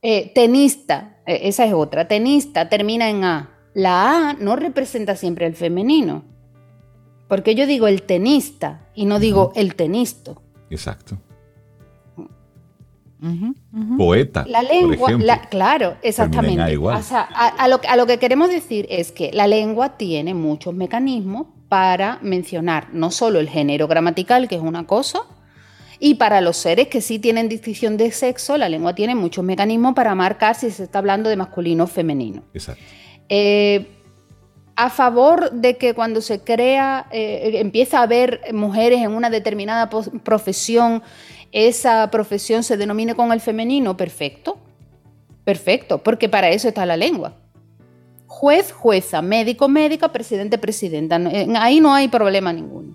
[0.02, 3.50] eh, tenista, eh, esa es otra, tenista termina en A.
[3.72, 6.37] La A no representa siempre el femenino
[7.28, 10.42] porque yo digo el tenista y no digo el tenisto.
[10.70, 11.18] Exacto.
[13.96, 14.44] Poeta.
[14.48, 15.10] La lengua,
[15.50, 16.76] claro, exactamente.
[16.76, 20.74] O sea, a, lo, a lo que queremos decir es que la lengua tiene muchos
[20.74, 25.20] mecanismos para mencionar no solo el género gramatical, que es una cosa,
[26.00, 29.94] y para los seres que sí tienen distinción de sexo, la lengua tiene muchos mecanismos
[29.94, 32.44] para marcar si se está hablando de masculino o femenino.
[32.54, 32.82] Exacto.
[33.28, 33.97] Eh,
[34.78, 39.90] a favor de que cuando se crea, eh, empieza a haber mujeres en una determinada
[40.22, 41.02] profesión,
[41.50, 44.56] esa profesión se denomine con el femenino, perfecto,
[45.42, 47.32] perfecto, porque para eso está la lengua.
[48.28, 51.18] Juez, jueza, médico, médica, presidente, presidenta,
[51.60, 52.94] ahí no hay problema ninguno.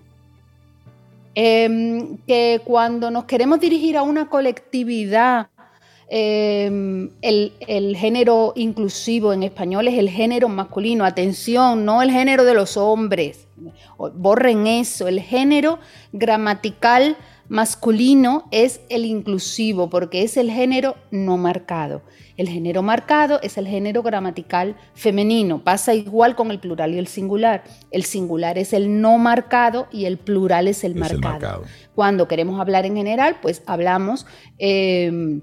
[1.34, 5.48] Em, que cuando nos queremos dirigir a una colectividad
[6.08, 11.04] Em, el, género inclusivo en español es el género masculino.
[11.04, 13.46] Atención, no el género de los hombres.
[13.96, 15.08] Borren eso.
[15.08, 15.78] El género
[16.12, 17.16] gramatical
[17.48, 22.02] masculino es el inclusivo porque es el género no marcado.
[22.36, 25.62] El género marcado es el género gramatical femenino.
[25.62, 27.62] Pasa igual con el plural y el singular.
[27.92, 31.62] El singular es el no marcado y el plural es el, marcado.
[31.94, 34.26] Cuando queremos hablar en general, pues hablamos...
[34.58, 35.42] Em,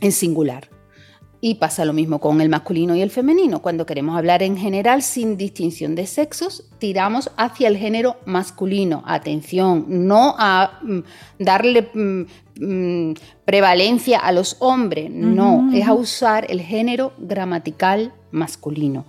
[0.00, 0.68] en singular.
[1.40, 3.60] Y pasa lo mismo con el masculino y el femenino.
[3.60, 9.02] Cuando queremos hablar en general sin distinción de sexos, tiramos hacia el género masculino.
[9.06, 11.00] Atención, no a mm,
[11.38, 12.22] darle mm,
[12.58, 19.04] mm, prevalencia a los hombres, no, es a usar el género gramatical masculino.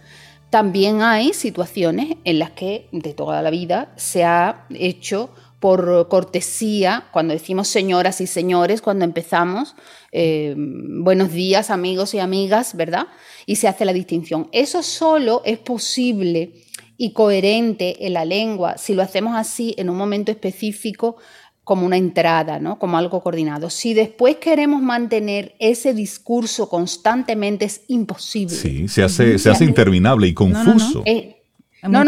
[0.50, 5.30] También hay situaciones en las que de toda la vida se ha hecho
[5.60, 9.76] por cortesía, cuando decimos señoras y señores, cuando empezamos,
[10.12, 13.08] eh, buenos días amigos y amigas, ¿verdad?
[13.46, 14.50] Y se hace la distinción.
[14.52, 16.52] Eso solo es posible
[16.98, 21.18] y coherente en la lengua si lo hacemos así en un momento específico
[21.64, 22.80] como una entrada, ¿no?
[22.80, 23.70] como algo coordinado.
[23.70, 28.56] Si después queremos mantener ese discurso constantemente, es imposible.
[28.56, 31.00] Sí, se hace, se hace interminable y confuso.
[31.00, 31.37] No, no, es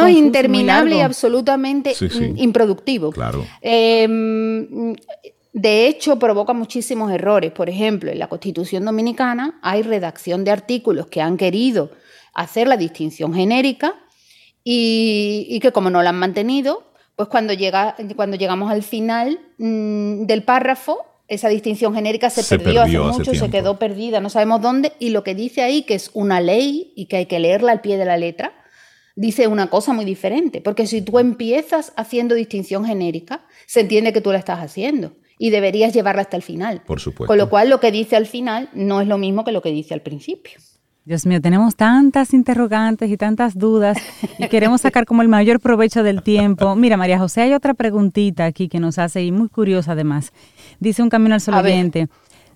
[0.09, 1.93] interminable y absolutamente
[2.35, 3.11] improductivo.
[3.11, 3.45] Claro.
[3.61, 4.95] Em,
[5.53, 7.51] de hecho, provoca muchísimos errores.
[7.51, 11.91] Por ejemplo, en la Constitución Dominicana hay redacción de artículos que han querido
[12.33, 13.95] hacer la distinción genérica
[14.63, 16.83] y, que como no la han mantenido,
[17.15, 22.81] pues cuando, llega, cuando llegamos al final mm, del párrafo, esa distinción genérica se, perdió,
[22.81, 26.11] hace mucho, se quedó perdida, no sabemos dónde, y lo que dice ahí que es
[26.13, 28.53] una ley y que hay que leerla al pie de la letra,
[29.19, 34.21] dice una cosa muy diferente, porque si tú empiezas haciendo distinción genérica, se entiende que
[34.21, 36.83] tú la estás haciendo y deberías llevarla hasta el final.
[36.87, 37.27] Por supuesto.
[37.27, 39.71] Con lo cual lo que dice al final no es lo mismo que lo que
[39.71, 40.53] dice al principio.
[41.03, 43.97] Dios mío, tenemos tantas interrogantes y tantas dudas
[44.37, 46.75] y queremos sacar como el mayor provecho del tiempo.
[46.77, 50.31] Mira, María José, hay otra preguntita aquí que nos hace y muy curiosa además.
[50.79, 51.55] Dice un camino al sol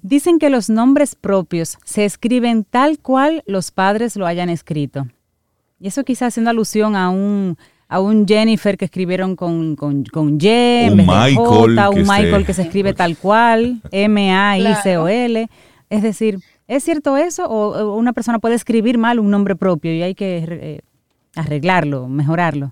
[0.01, 5.07] Dicen que los nombres propios se escriben tal cual los padres lo hayan escrito.
[5.83, 7.57] Y eso quizás haciendo alusión a un,
[7.89, 12.61] a un Jennifer que escribieron con, con, con Y, un Michael, un Michael que se
[12.61, 15.49] escribe tal cual, M-A-I-C-O-L.
[15.89, 17.47] Es decir, ¿es cierto eso?
[17.47, 20.79] ¿O una persona puede escribir mal un nombre propio y hay que eh,
[21.35, 22.71] arreglarlo, mejorarlo?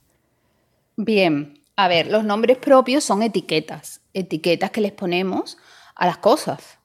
[0.95, 5.57] Bien, a ver, los nombres propios son etiquetas, etiquetas que les ponemos
[5.97, 6.79] a las cosas.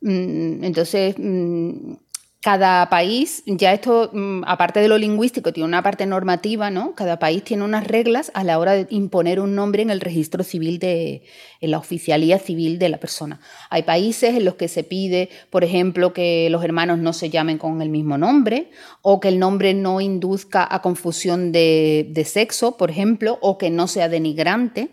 [0.00, 1.96] Mm, entonces, mm,
[2.42, 6.94] cada país, ya esto, mm, aparte de lo lingüístico, tiene una parte normativa, ¿no?
[6.94, 10.44] Cada país tiene unas reglas a la hora de imponer un nombre en el registro
[10.44, 11.24] civil de,
[11.60, 13.40] en la oficialía civil de la persona.
[13.68, 17.58] Hay países en los que se pide, por ejemplo, que los hermanos no se llamen
[17.58, 18.70] con el mismo nombre,
[19.02, 23.88] o que el nombre no induzca a confusión de, sexo, por ejemplo, o que no
[23.88, 24.90] sea denigrante.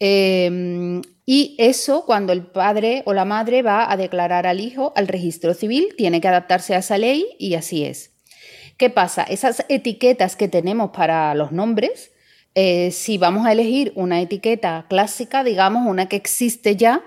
[0.00, 5.08] Eh, y eso, cuando el padre o la madre va a declarar al hijo al
[5.08, 8.12] registro civil, tiene que adaptarse a esa ley y así es.
[8.76, 9.22] ¿Qué pasa?
[9.22, 12.10] Esas etiquetas que tenemos para los nombres,
[12.54, 17.02] eh, si vamos a elegir una etiqueta clásica, digamos, una que existe ya,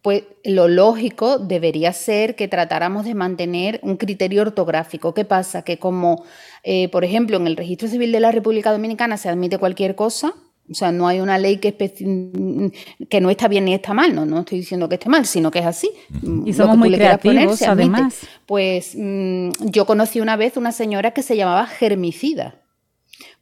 [0.00, 5.14] pues lo lógico debería ser que tratáramos de mantener un criterio ortográfico.
[5.14, 5.62] ¿Qué pasa?
[5.62, 6.24] Que como,
[6.64, 10.34] eh, por ejemplo, en el registro civil de la República Dominicana se admite cualquier cosa,
[10.72, 14.24] o sea, no hay una ley que, que no está bien ni está mal, no,
[14.24, 15.90] no estoy diciendo que esté mal, sino que es así.
[16.46, 18.20] Y somos muy creativos, además.
[18.46, 22.56] Pues mm, yo conocí una vez una señora que se llamaba germicida.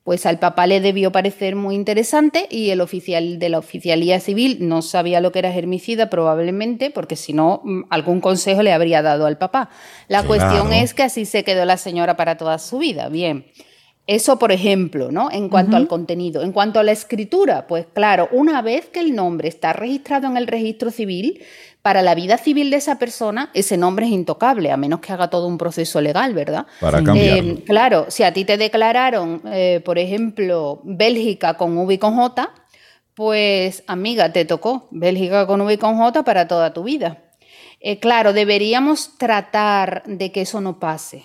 [0.02, 4.56] Pues al papá le debió parecer muy interesante y el oficial de la oficialía civil
[4.60, 9.02] no sabía lo que era germicida probablemente, porque si no, mm, algún consejo le habría
[9.02, 9.70] dado al papá.
[10.08, 13.08] La cuestión es que así se quedó la señora para toda su vida.
[13.08, 13.44] Bien.
[14.06, 15.30] Eso, por ejemplo, ¿no?
[15.30, 16.42] En cuanto al contenido.
[16.42, 20.36] En cuanto a la escritura, pues claro, una vez que el nombre está registrado en
[20.36, 21.44] el registro civil,
[21.82, 25.30] para la vida civil de esa persona, ese nombre es intocable, a menos que haga
[25.30, 26.66] todo un proceso legal, ¿verdad?
[26.80, 31.98] Para eh, claro, si a ti te declararon, eh, por ejemplo, Bélgica con V y
[31.98, 32.52] con J,
[33.14, 37.22] pues amiga, te tocó Bélgica con V y con J para toda tu vida.
[37.80, 41.24] Eh, claro, deberíamos tratar de que eso no pase.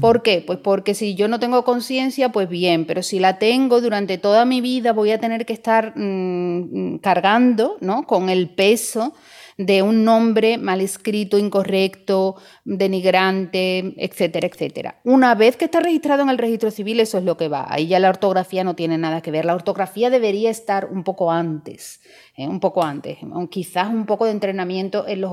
[0.00, 0.42] ¿Por qué?
[0.46, 4.44] Pues porque si yo no tengo conciencia, pues bien, pero si la tengo durante toda
[4.44, 8.06] mi vida, voy a tener que estar mm, mm, cargando ¿no?
[8.06, 9.14] con el peso
[9.58, 15.00] de un nombre mal escrito, incorrecto, denigrante, etcétera, etcétera.
[15.02, 17.66] Una vez que está registrado en el registro civil, eso es lo que va.
[17.68, 19.44] Ahí ya la ortografía no tiene nada que ver.
[19.44, 22.00] La ortografía debería estar un poco antes,
[22.36, 22.46] ¿eh?
[22.46, 23.18] un poco antes,
[23.50, 25.32] quizás un poco de entrenamiento en, los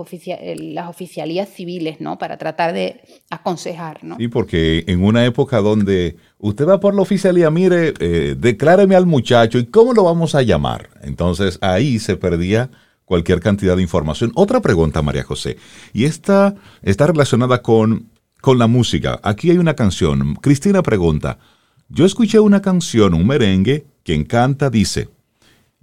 [0.58, 2.18] las oficialías civiles, ¿no?
[2.18, 4.18] Para tratar de aconsejar, ¿no?
[4.18, 9.06] Sí, porque en una época donde usted va por la oficialía, mire, eh, decláreme al
[9.06, 10.90] muchacho y cómo lo vamos a llamar.
[11.04, 12.72] Entonces ahí se perdía
[13.06, 14.32] cualquier cantidad de información.
[14.36, 15.58] Otra pregunta, María José,
[15.93, 18.10] y esta está relacionada con,
[18.41, 19.20] con la música.
[19.24, 20.36] Aquí hay una canción.
[20.36, 21.39] Cristina pregunta,
[21.88, 25.10] yo escuché una canción, un merengue, quien canta dice,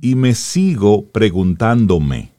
[0.00, 2.32] y me sigo preguntándome.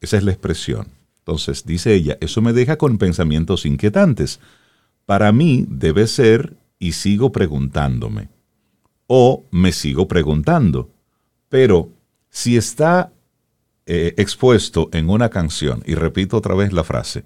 [0.00, 0.86] Esa es la expresión.
[1.18, 4.40] Entonces, dice ella, eso me deja con pensamientos inquietantes.
[5.06, 8.28] Para mí debe ser y sigo preguntándome.
[9.06, 10.90] O me sigo preguntando.
[11.48, 11.90] Pero
[12.28, 13.12] si está
[13.86, 17.24] eh, expuesto en una canción, y repito otra vez la frase,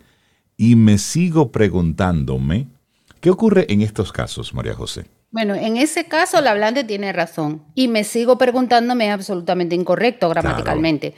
[0.56, 2.68] y me sigo preguntándome,
[3.20, 5.06] ¿qué ocurre en estos casos, María José?
[5.30, 10.28] Bueno, en ese caso la hablante tiene razón y me sigo preguntándome es absolutamente incorrecto
[10.30, 11.14] gramaticalmente.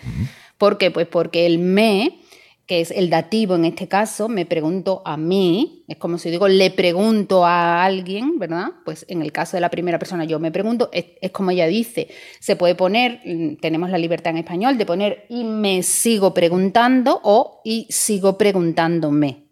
[0.56, 0.90] ¿Por qué?
[0.90, 2.20] Pues porque el me
[2.68, 6.48] que es el dativo en este caso, me pregunto a mí, es como si digo,
[6.48, 8.66] le pregunto a alguien, ¿verdad?
[8.84, 12.08] Pues en el caso de la primera persona yo me pregunto, es, como ella dice,
[12.40, 17.18] se puede poner, mm, tenemos la libertad en español de poner y me sigo preguntando
[17.24, 19.47] o y sigo preguntándome.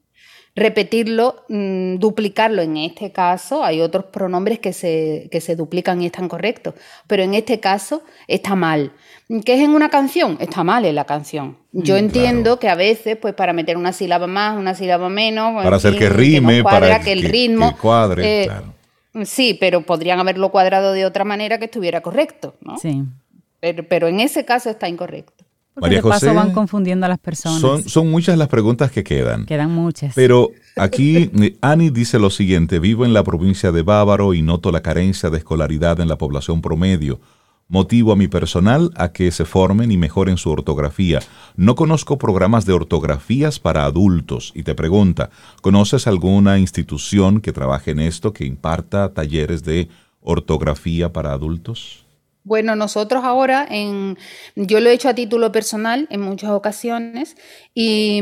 [0.57, 6.07] Repetirlo, mm, duplicarlo en este caso, hay otros pronombres que se, que se duplican y
[6.07, 6.75] están correctos,
[7.07, 8.93] pero en este caso está mal.
[9.45, 10.39] ¿Qué es en una canción?
[10.41, 11.59] Está mal en la canción.
[11.73, 15.63] Yo mm, entiendo que a veces, pues para meter una sílaba más, una sílaba menos,
[15.63, 18.51] para hacer que rime, para que el ritmo cuadre, eh,
[19.25, 22.77] Sí, pero podrían haberlo cuadrado de otra manera que estuviera correcto, ¿no?
[22.77, 23.03] Sí.
[23.61, 25.45] Pero, en ese caso está incorrecto.
[25.79, 27.61] Porque de paso van confundiendo a las personas.
[27.61, 29.47] Son, son muchas las preguntas que quedan.
[29.47, 30.15] Quedan muchas.
[30.15, 34.73] Pero aquí eh, Ani dice lo siguiente, vivo en la provincia de Bávaro y noto
[34.73, 37.21] la carencia de escolaridad en la población promedio
[37.69, 41.19] Motivo a mi personal a que se formen y mejoren su ortografía.
[41.57, 44.53] No conozco programas de ortografías para adultos.
[44.55, 45.31] Y te pregunta,
[45.63, 49.89] ¿conoces alguna institución que trabaje en esto, que imparta talleres de
[50.21, 52.06] ortografía para adultos?
[52.47, 54.17] Bueno, nosotros ahora, en,
[54.55, 57.37] yo lo he hecho a título personal en muchas ocasiones
[57.75, 58.21] y,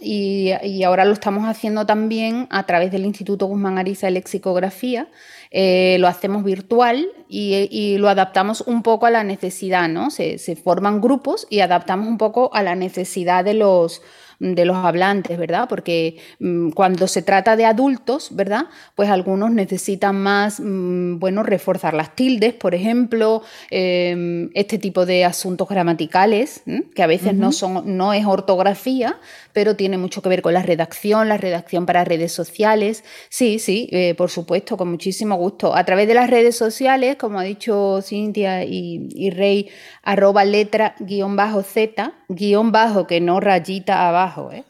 [0.00, 5.06] y, ahora lo estamos haciendo también a través del Instituto Guzmán Arisa de Lexicografía.
[5.52, 10.10] Eh, lo hacemos virtual y, lo adaptamos un poco a la necesidad, ¿no?
[10.10, 14.02] Se, se forman grupos y adaptamos un poco a la necesidad de los
[14.42, 15.68] de los hablantes, ¿verdad?
[15.68, 18.66] Porque mm, cuando se trata de adultos, ¿verdad?
[18.96, 25.24] Pues algunos necesitan más, mm, bueno, reforzar las tildes, por ejemplo, em, este tipo de
[25.24, 26.62] asuntos gramaticales,
[26.94, 29.20] que a veces no, son, no es ortografía,
[29.52, 33.04] pero tiene mucho que ver con la redacción, la redacción para redes sociales.
[33.28, 35.74] Sí, sí, eh, por supuesto, con muchísimo gusto.
[35.74, 39.68] A través de las redes sociales, como ha dicho Cintia y, Rey,
[40.02, 44.64] arroba letra guion bajo Z, guion bajo que no rayita abajo, ¿eh?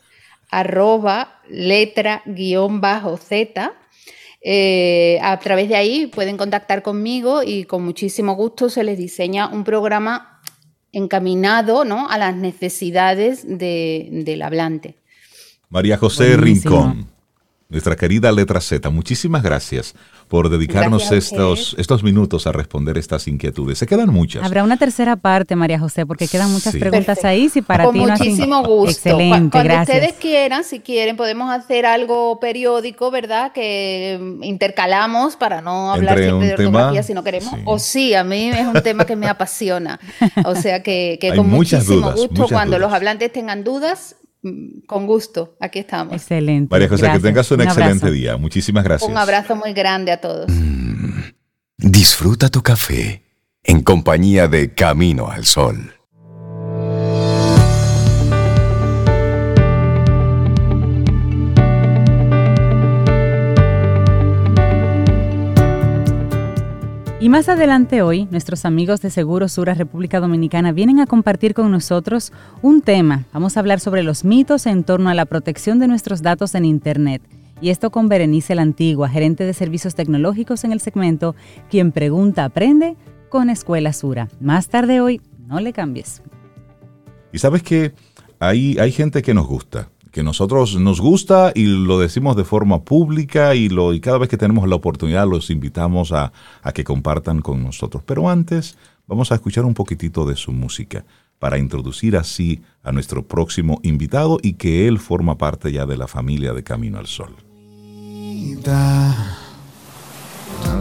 [0.51, 3.73] arroba letra guion bajo Z.
[4.45, 9.49] Eh, a través de ahí pueden contactar conmigo y con muchísimo gusto se les diseña
[9.49, 10.41] un programa
[10.91, 12.09] encaminado ¿no?
[12.11, 14.97] a las necesidades del hablante.
[15.69, 17.07] María José Rincón,
[17.69, 19.95] nuestra querida letra Z, muchísimas gracias
[20.33, 23.77] por dedicarnos estos, estos minutos a responder estas inquietudes.
[23.77, 24.43] Se quedan muchas.
[24.43, 27.51] Habrá una tercera parte, María José, porque quedan muchas preguntas ahí.
[27.51, 29.11] Si para Con ti muchísimo gusto.
[29.11, 33.53] Excelente, Cuando ustedes quieran, si quieren, podemos hacer algo periódico, ¿verdad?
[33.53, 37.53] Que intercalamos para no hablar siempre de ortografía si no queremos.
[37.67, 40.01] O sí, a mí es un tema que me apasiona.
[40.47, 44.22] O sea que, con muchísimo gusto, cuando los hablantes tengan dudas, Mm,
[44.87, 46.15] con gusto, aquí estamos.
[46.15, 46.69] Excelente.
[46.71, 48.37] María José, que tengas un, excelente día.
[48.37, 49.09] Muchísimas gracias.
[49.09, 50.51] Un abrazo muy grande a todos.
[50.51, 51.21] Mm,
[51.79, 53.23] disfruta tu café
[53.63, 55.95] en compañía de Camino al Sol.
[67.23, 71.71] Y más adelante hoy, nuestros amigos de Seguro Sura República Dominicana vienen a compartir con
[71.71, 73.27] nosotros un tema.
[73.33, 76.65] Vamos a hablar sobre los mitos en torno a la protección de nuestros datos en
[76.65, 77.23] Internet.
[77.61, 81.37] Y esto con Berenice la Antigua, gerente de servicios tecnológicos en el segmento
[81.71, 82.97] Quien pregunta aprende
[83.29, 84.29] con Escuela Sura.
[84.41, 86.23] Más tarde hoy, no le cambies.
[87.33, 87.93] Y sabes que
[88.41, 92.83] hay, hay gente que nos gusta que nosotros nos gusta y lo decimos de forma
[92.83, 96.33] pública y, lo, y cada vez que tenemos la oportunidad los invitamos a,
[96.63, 98.03] a que compartan con nosotros.
[98.07, 101.05] Pero antes vamos a escuchar un poquitito de su música
[101.39, 106.07] para introducir así a nuestro próximo invitado y que él forma parte ya de la
[106.07, 107.35] familia de Camino al Sol.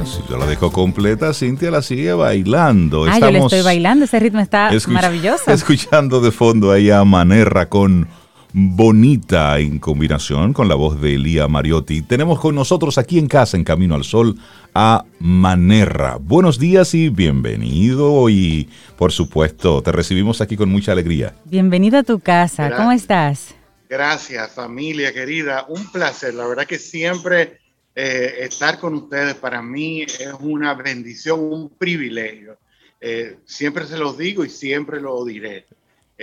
[0.06, 3.06] si yo la dejo completa, Cintia la sigue bailando.
[3.06, 5.44] Ah, yo le estoy bailando, ese ritmo está maravilloso.
[5.52, 8.08] Escuchando de fondo ahí a Manerra con
[8.54, 12.02] bonita en combinación con la voz de Elía Mariotti.
[12.02, 14.38] Tenemos con nosotros aquí en casa, en Camino al Sol,
[14.74, 16.18] a Manerra.
[16.20, 21.34] Buenos días y bienvenido y por supuesto te recibimos aquí con mucha alegría.
[21.46, 23.56] Bienvenido a tu casa, ¿cómo estás?
[23.90, 27.60] Gracias familia querida, un placer, la verdad que siempre
[27.96, 32.58] eh, estar con ustedes para mí es una bendición, un privilegio.
[33.00, 35.66] Eh, siempre se los digo y siempre lo diré.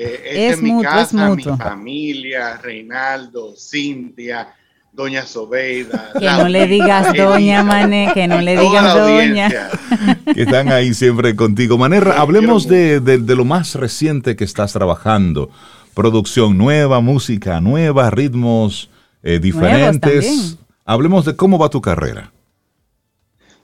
[0.01, 1.53] Eh, esta Es mi mutuo, es casa, mutuo.
[1.53, 4.55] mi familia, Reinaldo, Cintia,
[4.93, 6.13] Doña Sobeida.
[6.19, 9.49] Que la no le digas doña, mané, que no le digas doña.
[10.35, 11.77] que están ahí siempre contigo.
[11.79, 15.51] Manera, Los hablemos de, de- de lo más reciente que estás trabajando.
[15.95, 18.91] Producción nueva, música nueva, ritmos
[19.25, 20.57] eh, diferentes.
[20.85, 22.33] Hablemos de cómo va tu carrera.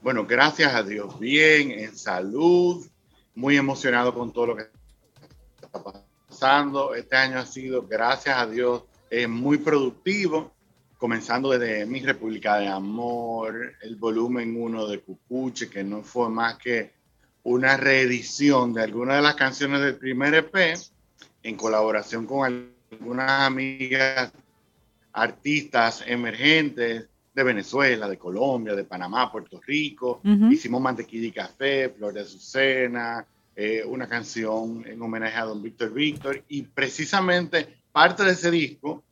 [0.02, 2.84] Bueno, gracias a Dios, bien, en salud,
[3.34, 4.64] muy emocionado con todo lo que
[5.62, 6.03] está pasando.
[6.96, 10.52] Este año ha sido, gracias a Dios, eh, muy productivo,
[10.98, 16.58] comenzando desde Mi República de Amor, el volumen 1 de Cucuche, que no fue más
[16.58, 16.92] que
[17.44, 20.74] una reedición de algunas de las canciones del primer EP,
[21.42, 24.32] en colaboración con algunas amigas
[25.12, 30.20] artistas emergentes de Venezuela, de Colombia, de Panamá, Puerto Rico.
[30.24, 30.50] Ujú.
[30.50, 33.24] Hicimos Mantequilla y Café, Flor de Azucena,
[33.56, 36.42] eh, una canción en homenaje a don Víctor Víctor.
[36.48, 39.02] Y precisamente parte de ese disco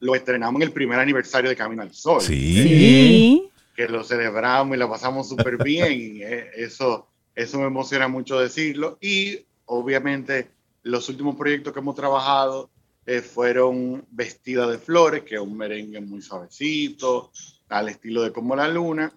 [0.00, 2.20] lo estrenamos en el primer aniversario de Camino al Sol.
[2.20, 3.48] Sí.
[3.76, 6.18] Que lo celebramos y lo pasamos súper bien.
[6.22, 8.98] eh, eso, eso me emociona mucho decirlo.
[9.00, 10.48] Y obviamente
[10.82, 12.70] los últimos proyectos que hemos trabajado
[13.06, 17.30] eh, fueron Vestida de Flores, que es un merengue muy suavecito,
[17.68, 19.12] al estilo de Como la Luna.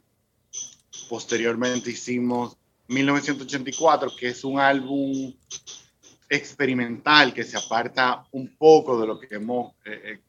[1.09, 2.57] Posteriormente hicimos
[2.87, 5.33] 1984, que es un álbum
[6.29, 10.19] experimental que se aparta un poco de lo que hemos eh, eh,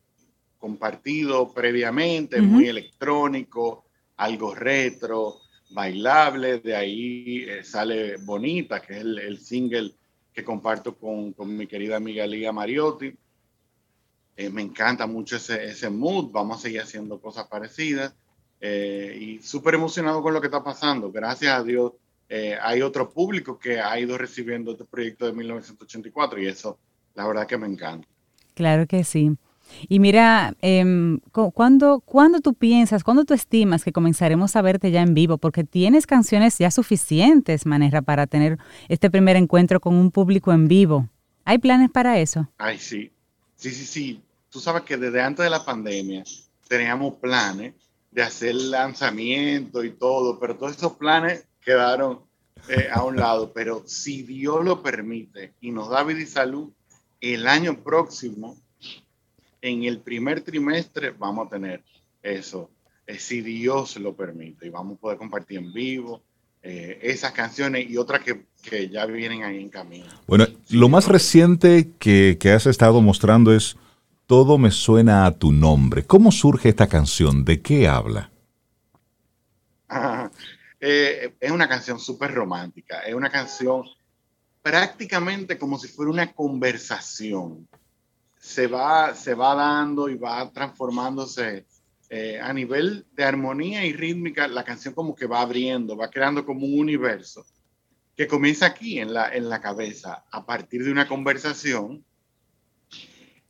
[0.58, 2.46] compartido previamente, Ujú.
[2.48, 3.84] muy electrónico,
[4.16, 5.40] algo retro,
[5.70, 6.58] bailable.
[6.60, 9.92] De ahí eh, sale Bonita, que es el, el single
[10.32, 13.12] que comparto con, con mi querida amiga Liga Mariotti.
[14.36, 16.30] Eh, me encanta mucho ese, ese mood.
[16.30, 18.14] Vamos a seguir haciendo cosas parecidas.
[18.60, 21.10] Eh, y súper emocionado con lo que está pasando.
[21.12, 21.92] Gracias a Dios,
[22.28, 26.78] eh, hay otro público que ha ido recibiendo este proyecto de 1984 y eso,
[27.14, 28.06] la verdad que me encanta.
[28.54, 29.32] Claro que sí.
[29.88, 30.54] Y mira,
[31.32, 35.38] cu- ¿cuándo, ¿cuándo tú piensas, cuándo tú estimas que comenzaremos a verte ya en vivo?
[35.38, 38.58] Porque tienes canciones ya suficientes, Manera, para tener
[38.88, 41.08] este primer encuentro con un público en vivo.
[41.44, 42.48] ¿Hay planes para eso?
[42.58, 43.10] Ay, sí.
[43.56, 44.22] Sí, sí, sí.
[44.50, 46.24] Tú sabes que desde antes de la pandemia
[46.68, 47.74] teníamos planes
[48.10, 52.20] de hacer lanzamiento y todo, pero todos esos planes quedaron
[52.68, 53.52] eh, a un lado.
[53.52, 56.70] Pero si Dios lo permite y nos da vida y salud,
[57.20, 58.56] el año próximo,
[59.60, 61.82] en el primer trimestre, vamos a tener
[62.22, 62.70] eso.
[63.06, 66.22] eh, si Dios lo permite y vamos a poder compartir en vivo
[66.62, 70.06] eh, esas canciones y otras que, que ya vienen ahí en camino.
[70.26, 73.76] Bueno, lo más reciente que, que has estado mostrando es
[74.26, 76.04] Todo me suena a tu nombre.
[76.04, 77.44] ¿Cómo surge esta canción?
[77.44, 78.30] ¿De qué habla?
[80.80, 83.84] Eh, es una canción súper romántica, es una canción
[84.62, 87.68] prácticamente como si fuera una conversación.
[88.38, 91.66] Se va, se va dando y va transformándose
[92.10, 96.46] eh, a nivel de armonía y rítmica, la canción como que va abriendo, va creando
[96.46, 97.44] como un universo
[98.16, 102.04] que comienza aquí en la, en la cabeza a partir de una conversación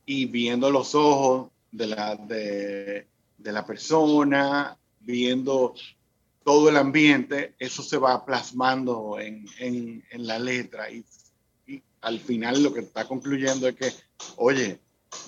[0.05, 3.07] y viendo los ojos de la, de
[3.37, 5.73] la persona, viendo
[6.49, 11.05] todo el ambiente, eso se va plasmando en, en, en la letra y,
[11.67, 13.93] y, al final lo que está concluyendo es que,
[14.37, 14.79] oye,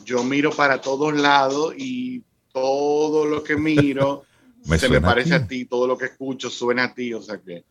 [0.03, 4.24] yo miro para todos lados y todo lo que miro
[4.65, 5.36] Me se me a parece ti.
[5.36, 7.63] a ti, todo lo que escucho suena a ti, o sea que es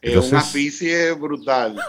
[0.00, 1.80] Entonces- un aficie brutal.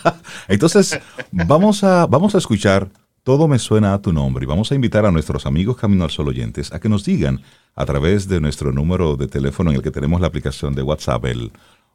[0.48, 0.98] Entonces,
[1.32, 2.90] vamos a, vamos a escuchar
[3.24, 6.10] Todo me suena a tu nombre y vamos a invitar a nuestros amigos Camino al
[6.10, 7.40] Sol oyentes a que nos digan
[7.76, 11.26] a través de nuestro número de teléfono en el que tenemos la aplicación de WhatsApp,
[11.26, 11.52] el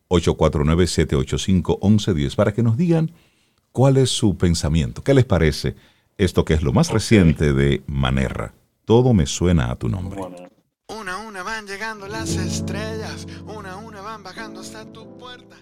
[0.08, 3.12] 849-785-1110, para que nos digan
[3.74, 5.76] cuál es su pensamiento, qué les parece
[6.18, 8.54] esto que es lo más reciente de Manerra.
[8.86, 10.22] Todo me suena a tu nombre.
[10.88, 15.58] Una a una van llegando las estrellas, una a una van bajando hasta tu puerta.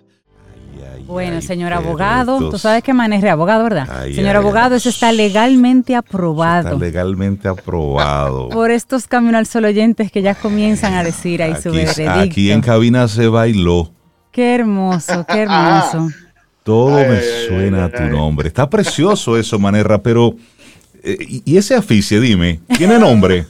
[1.07, 3.87] Bueno, señor abogado, tú sabes que Manera es abogado, ¿verdad?
[3.91, 4.77] Ay, señor ay, abogado, ay.
[4.77, 8.49] eso está legalmente Está aprobado legalmente aprobado.
[8.49, 12.11] por estos Camino al Sol oyentes que ya comienzan a decir ahí su veredicto.
[12.11, 13.91] aquí en cabina se bailó.
[14.31, 16.09] Qué hermoso, qué hermoso.
[16.63, 18.09] Todo Ay, me suena ay, a tu ay.
[18.09, 18.47] nombre.
[18.47, 20.35] Está precioso eso, Manerra, pero...
[21.03, 23.45] eh, y ese afiche, dime, ¿tiene nombre?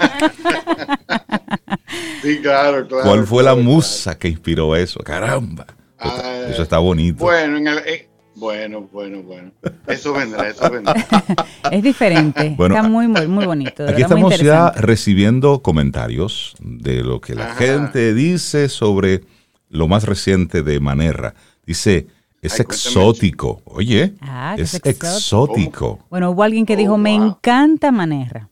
[2.22, 3.04] sí, claro, claro.
[3.06, 5.00] ¿Cuál fue la claro, musa que inspiró eso?
[5.00, 5.66] Caramba.
[5.98, 7.24] Ay, Eso está bonito.
[7.24, 9.52] Bueno, en el- eh, bueno, bueno, bueno.
[9.88, 10.94] Eso vendrá, eso vendrá.
[11.72, 12.54] Es diferente.
[12.58, 13.84] Bueno, está muy, muy, muy bonito.
[13.84, 17.56] Aquí verdad, estamos ya recibiendo comentarios de lo que la Ajá.
[17.56, 19.22] gente dice sobre
[19.70, 21.34] lo más reciente de Manerra.
[21.66, 22.08] Dice,
[22.42, 23.62] Es Ay, exótico.
[23.66, 25.08] Oye, Ah, es es exótico.
[25.08, 26.00] exótico.
[26.12, 27.28] Bueno, hubo alguien que Oh, dijo, me wow.
[27.30, 28.50] encanta Manerra.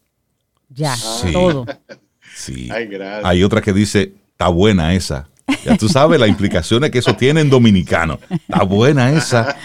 [0.70, 1.32] Ya, Sí.
[1.32, 1.68] todo.
[2.36, 2.70] Sí.
[2.72, 3.24] Ay, gracias.
[3.26, 5.30] Hay otra que dice, está buena esa.
[5.66, 8.20] Ya tú sabes las implicaciones que eso tiene en dominicano.
[8.30, 9.56] Está buena esa.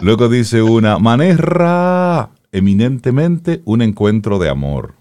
[0.00, 4.94] Luego dice una, Manerra, eminentemente un encuentro de amor.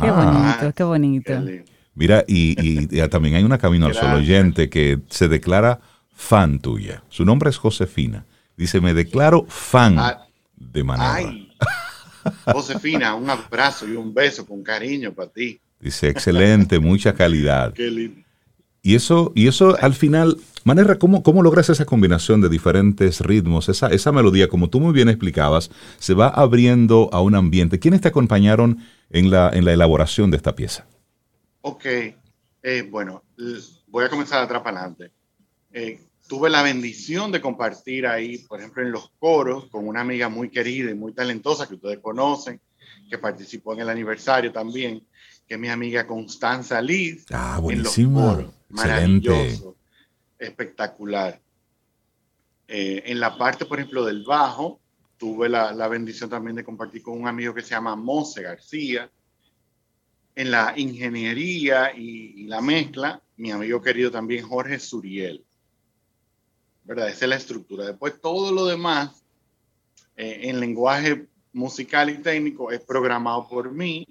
[0.00, 1.32] Qué Ah, bonito, qué bonito.
[1.44, 1.64] Qué.
[1.94, 5.80] Mira, y, y- y también hay una Camino al Sol oyente que se declara
[6.14, 7.02] fan tuya.
[7.08, 8.24] Su nombre es Josefina.
[8.56, 11.14] Dice, me declaro fan Ah, de Manerra.
[11.16, 11.52] Ay,
[12.46, 15.60] Josefina, un abrazo y un beso con cariño para ti.
[15.80, 17.72] Dice, excelente, mucha calidad.
[17.74, 18.21] Qué lindo.
[18.82, 23.68] Y eso, y eso al final, Manerra, ¿cómo, ¿cómo logras esa combinación de diferentes ritmos?
[23.68, 27.78] Esa, esa melodía, como tú muy bien explicabas, se va abriendo a un ambiente.
[27.78, 28.78] ¿Quiénes te acompañaron
[29.10, 30.84] en la, en la elaboración de esta pieza?
[31.60, 33.22] Ok, eh, bueno,
[33.86, 35.12] voy a comenzar atrás para adelante.
[35.72, 40.28] Eh, tuve la bendición de compartir ahí, por ejemplo, en los coros, con una amiga
[40.28, 42.60] muy querida y muy talentosa que ustedes conocen,
[43.08, 45.06] que participó en el aniversario también,
[45.46, 47.26] que es mi amiga Constanza Liz.
[47.30, 48.52] Ah, en los buenísimo.
[48.72, 48.86] Coros.
[48.86, 49.28] Excelente.
[49.28, 49.76] Maravilloso,
[50.38, 51.40] espectacular.
[52.68, 54.80] Eh, en la parte, por ejemplo, del bajo,
[55.18, 59.10] tuve la, la bendición también de compartir con un amigo que se llama Mose García.
[60.34, 65.44] En la ingeniería y, y la mezcla, mi amigo querido también Jorge Suriel.
[66.84, 67.10] ¿Verdad?
[67.10, 67.84] Esa es la estructura.
[67.84, 69.22] Después todo lo demás,
[70.16, 74.08] eh, en lenguaje musical y técnico, es programado por mí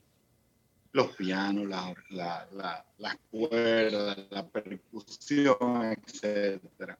[0.94, 6.98] los pianos, la, la, la, las cuerdas, la percusión, etcétera.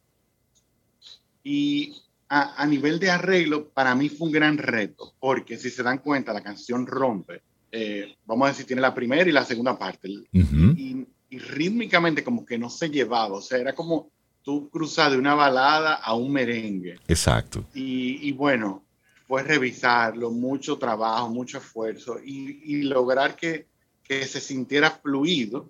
[1.44, 1.96] Y
[2.30, 5.98] a, a nivel de arreglo, para mí fue un gran reto, porque si se dan
[5.98, 7.42] cuenta, la canción rompe.
[7.72, 10.10] eh, vamos a decir, tiene la primera y la segunda parte.
[10.34, 10.74] Ujú.
[10.78, 14.12] Y, y rítmicamente como que no se llevaba, o sea, era como
[14.44, 17.00] tú cruzar de una balada a un merengue.
[17.08, 17.66] Exacto.
[17.74, 18.84] Y, y bueno,
[19.28, 23.68] fue revisarlo, mucho trabajo, mucho esfuerzo y, y lograr que,
[24.04, 25.70] que se sintiera fluido.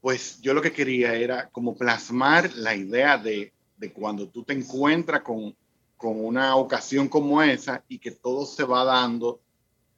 [0.00, 4.52] Pues yo lo que quería era como plasmar la idea de, de cuando tú te
[4.52, 5.54] encuentras con,
[5.96, 9.40] con una ocasión como esa y que todo se va dando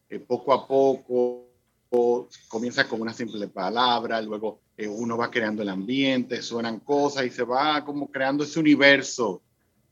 [0.09, 1.51] eh, poco a poco,
[1.91, 7.27] o comienza con una simple palabra, luego eh, uno va creando el ambiente, suenan cosas
[7.27, 9.43] y se va como creando ese universo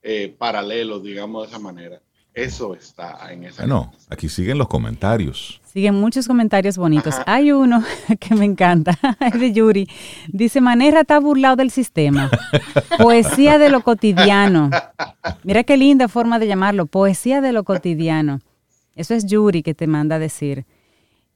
[0.01, 2.01] eh, paralelo, digamos de esa manera.
[2.32, 3.62] Eso está en esa.
[3.62, 5.61] Bueno, aquí siguen los comentarios.
[5.79, 7.14] Siguen muchos comentarios bonitos.
[7.14, 7.22] Ajá.
[7.35, 7.85] Hay uno
[8.18, 9.89] que me encanta, es de Yuri.
[10.26, 12.29] Dice, Manerra está burlado del sistema.
[12.99, 14.70] Poesía de lo cotidiano.
[15.45, 18.41] Mira qué linda forma de llamarlo, poesía de lo cotidiano.
[18.97, 20.64] Eso es Yuri que te manda a decir.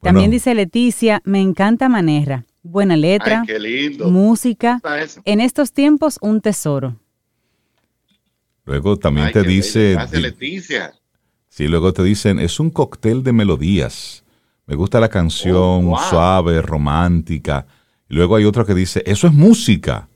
[0.01, 2.45] También dice Leticia, me encanta Manerra.
[2.65, 4.11] Buena letra, Ay, qué lindo.
[4.11, 4.81] música.
[5.25, 6.97] En estos tiempos, un tesoro.
[8.65, 10.93] Luego también Ay, te dice, Gracias, Leticia.
[11.49, 14.22] sí, luego te dicen, es un cóctel de melodías.
[14.73, 15.99] Me gusta la canción Oh, wow.
[16.09, 17.67] suave, romántica.
[18.09, 20.09] Y luego hay otro que dice, eso es música.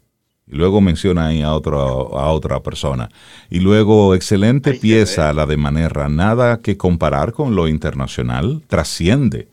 [0.46, 1.78] Y luego menciona ahí a, otro,
[2.18, 3.10] a otra persona.
[3.50, 6.08] Y luego, excelente Ay, pieza, la de Manerra.
[6.08, 8.62] Nada que comparar con lo internacional.
[8.66, 9.48] Trasciende.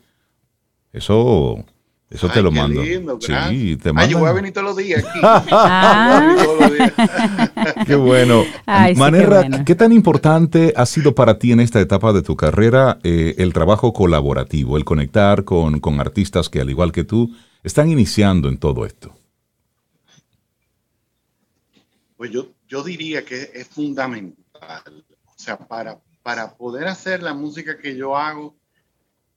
[0.90, 1.66] Eso,
[2.10, 2.82] eso te lo qué mando.
[2.82, 5.18] lindo, sí, te Ay, yo voy a venir todos los días aquí.
[5.50, 6.36] Ah.
[6.60, 6.92] Los días.
[7.86, 8.44] Qué bueno.
[8.66, 9.64] Ay, sí, qué Manerra, bueno.
[9.64, 13.52] ¿qué tan importante ha sido para ti en esta etapa de tu carrera eh, el
[13.52, 18.58] trabajo colaborativo, el conectar con, con artistas que, al igual que tú, están iniciando en
[18.58, 19.12] todo esto?
[22.16, 25.04] Pues yo, yo diría que es fundamental.
[25.26, 28.54] O sea, para, para poder hacer la música que yo hago,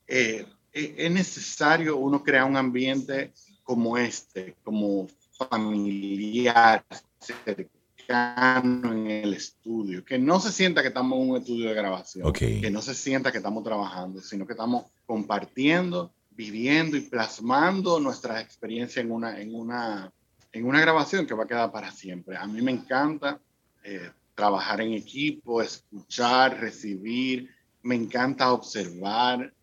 [0.07, 5.07] eh, es necesario uno crear un ambiente como este, como
[5.38, 6.86] familiar,
[7.20, 12.26] cercano en el estudio, que no se sienta que estamos en un estudio de grabación,
[12.28, 12.38] Ok.
[12.38, 18.39] que no se sienta que estamos trabajando, sino que estamos compartiendo, viviendo y plasmando nuestra
[18.39, 20.11] experiencia en una, en una,
[20.53, 22.38] en una grabación que va a quedar para siempre.
[22.38, 23.39] A mí me encanta
[23.84, 27.49] eh, trabajar en equipo, escuchar, recibir,
[27.82, 29.53] me encanta observar.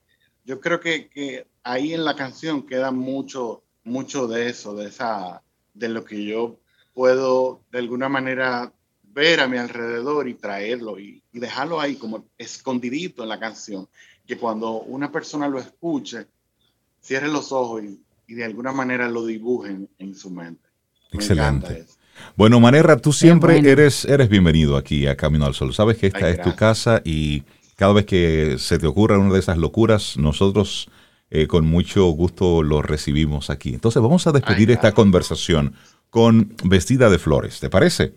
[0.44, 5.42] Yo creo que, que ahí en la canción queda mucho, mucho de eso, de esa,
[5.72, 6.58] de lo que yo
[6.92, 8.72] puedo de alguna manera
[9.02, 13.88] ver a mi alrededor y traerlo y, y dejarlo ahí como escondidito en la canción,
[14.26, 16.26] que cuando una persona lo escuche,
[17.00, 20.68] cierre los ojos y, y de alguna manera lo dibujen en su mente.
[21.12, 21.80] Me Excelente.
[21.80, 21.94] eso.
[22.36, 23.68] Bueno, Manerra, tú siempre bueno.
[23.68, 25.74] eres, eres bienvenido aquí a Camino al Sol.
[25.74, 27.42] Sabes que esta Ay, es tu casa y
[27.76, 30.88] cada vez que se te ocurra una de esas locuras, nosotros
[31.30, 33.74] eh, con mucho gusto lo recibimos aquí.
[33.74, 35.74] Entonces vamos a despedir Ay, esta conversación
[36.10, 38.14] con Vestida de Flores, ¿te parece?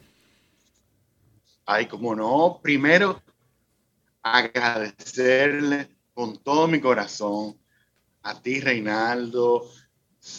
[1.65, 3.21] Ay, como no, primero
[4.21, 7.57] agradecerle con todo mi corazón
[8.23, 9.65] a ti, Reinaldo,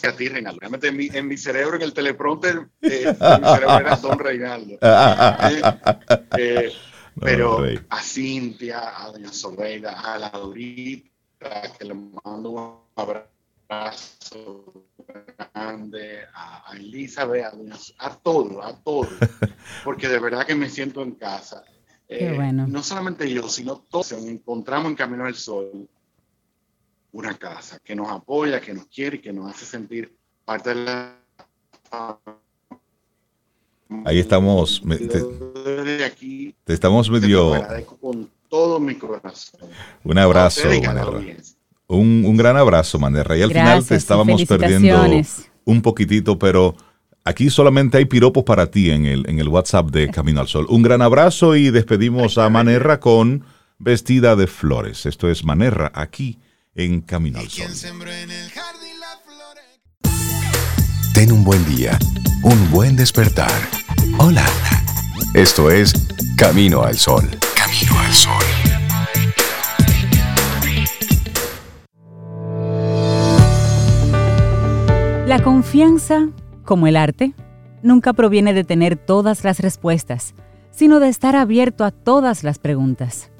[0.03, 0.59] a ti, Reinaldo.
[0.59, 4.19] Realmente en mi, en mi cerebro, en el teleprompter, eh, en mi cerebro era Don
[4.19, 4.77] Reinaldo.
[6.37, 6.71] Eh,
[7.19, 11.09] pero a Cintia, a Doña Sobeida, a la Dorita,
[11.77, 14.85] que le mando un abrazo
[15.53, 19.09] grande, a, a Elizabeth, a, Doña a todos, a todos,
[19.83, 21.63] porque de verdad que me siento en casa.
[22.07, 22.65] Qué Eh, bueno.
[22.67, 25.87] No solamente yo, sino todos encontramos en Camino al Sol
[27.11, 30.15] una casa que nos apoya, que nos quiere y que nos hace sentir
[30.45, 31.15] parte de la
[34.05, 35.23] Ahí estamos, me- te-
[36.05, 37.53] aquí Te estamos te medio...
[37.55, 39.59] agradezco con todo mi corazón.
[40.03, 41.17] Un abrazo, A ustedes y a la Manerra.
[41.17, 41.55] audiencia.
[41.87, 43.35] Un, un gran abrazo, Manerra.
[43.37, 45.21] Y al final Gracias te y estábamos perdiendo
[45.65, 46.75] un poquitito, pero
[47.23, 50.67] aquí solamente hay piropos para ti en el, en el WhatsApp de Camino al Sol.
[50.69, 53.43] Un gran abrazo y despedimos a Manerra con
[53.79, 55.05] Vestida de Flores.
[55.07, 56.37] Esto es Manerra aquí
[56.75, 57.65] en Camino al Sol.
[61.13, 61.97] Ten un buen día,
[62.43, 63.51] un buen despertar.
[64.19, 64.45] Hola.
[65.33, 65.93] Esto es
[66.37, 67.27] Camino al Sol.
[67.55, 68.43] Camino al Sol.
[75.27, 76.29] La confianza,
[76.63, 77.33] como el arte,
[77.81, 80.35] nunca proviene de tener todas las respuestas,
[80.71, 83.31] sino de estar abierto a todas las preguntas.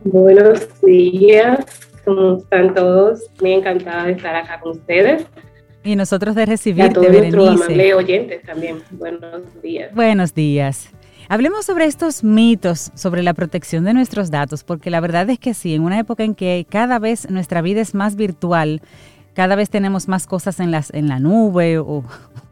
[0.05, 1.59] Buenos días,
[2.03, 3.19] ¿cómo están todos?
[3.39, 5.27] Muy encantada de estar acá con ustedes.
[5.83, 7.93] Y nosotros de Y a recibirte, todos Berenice.
[7.93, 8.81] oyentes también.
[8.89, 9.93] Buenos días.
[9.93, 10.89] Buenos días.
[11.31, 15.53] Hablemos sobre estos mitos sobre la protección de nuestros datos, porque la verdad es que
[15.53, 18.81] sí, en una época en que cada vez nuestra vida es más virtual,
[19.35, 22.03] cada vez tenemos más cosas en, las, la nube o,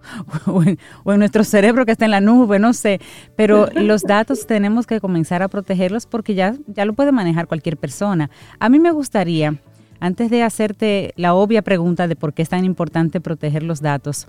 [0.46, 3.02] o en, o en nuestro cerebro que está en la nube, no sé,
[3.36, 7.78] pero los datos tenemos que comenzar a protegerlos porque ya, ya lo puede manejar cualquier
[7.78, 8.30] persona.
[8.60, 9.56] A mí me gustaría,
[10.00, 14.28] antes de hacerte la obvia pregunta de por qué es tan importante proteger los datos,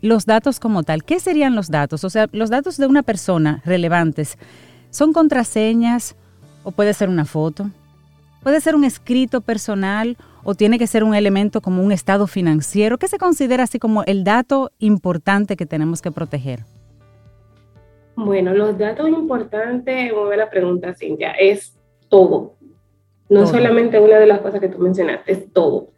[0.00, 1.04] los datos como tal.
[1.04, 2.04] ¿Qué serían los datos?
[2.04, 4.38] O sea, los datos de una persona relevantes
[4.90, 6.16] son contraseñas
[6.62, 7.70] o puede ser una foto,
[8.42, 12.98] puede ser un escrito personal o tiene que ser un elemento como un estado financiero.
[12.98, 16.64] ¿Qué se considera así como el dato importante que tenemos que proteger?
[18.16, 21.76] Bueno, los datos importantes, muy buena pregunta, Cintia, es
[22.08, 22.54] todo.
[23.28, 23.52] No Todo.
[23.52, 25.88] solamente una de las cosas que tú mencionaste, es todo.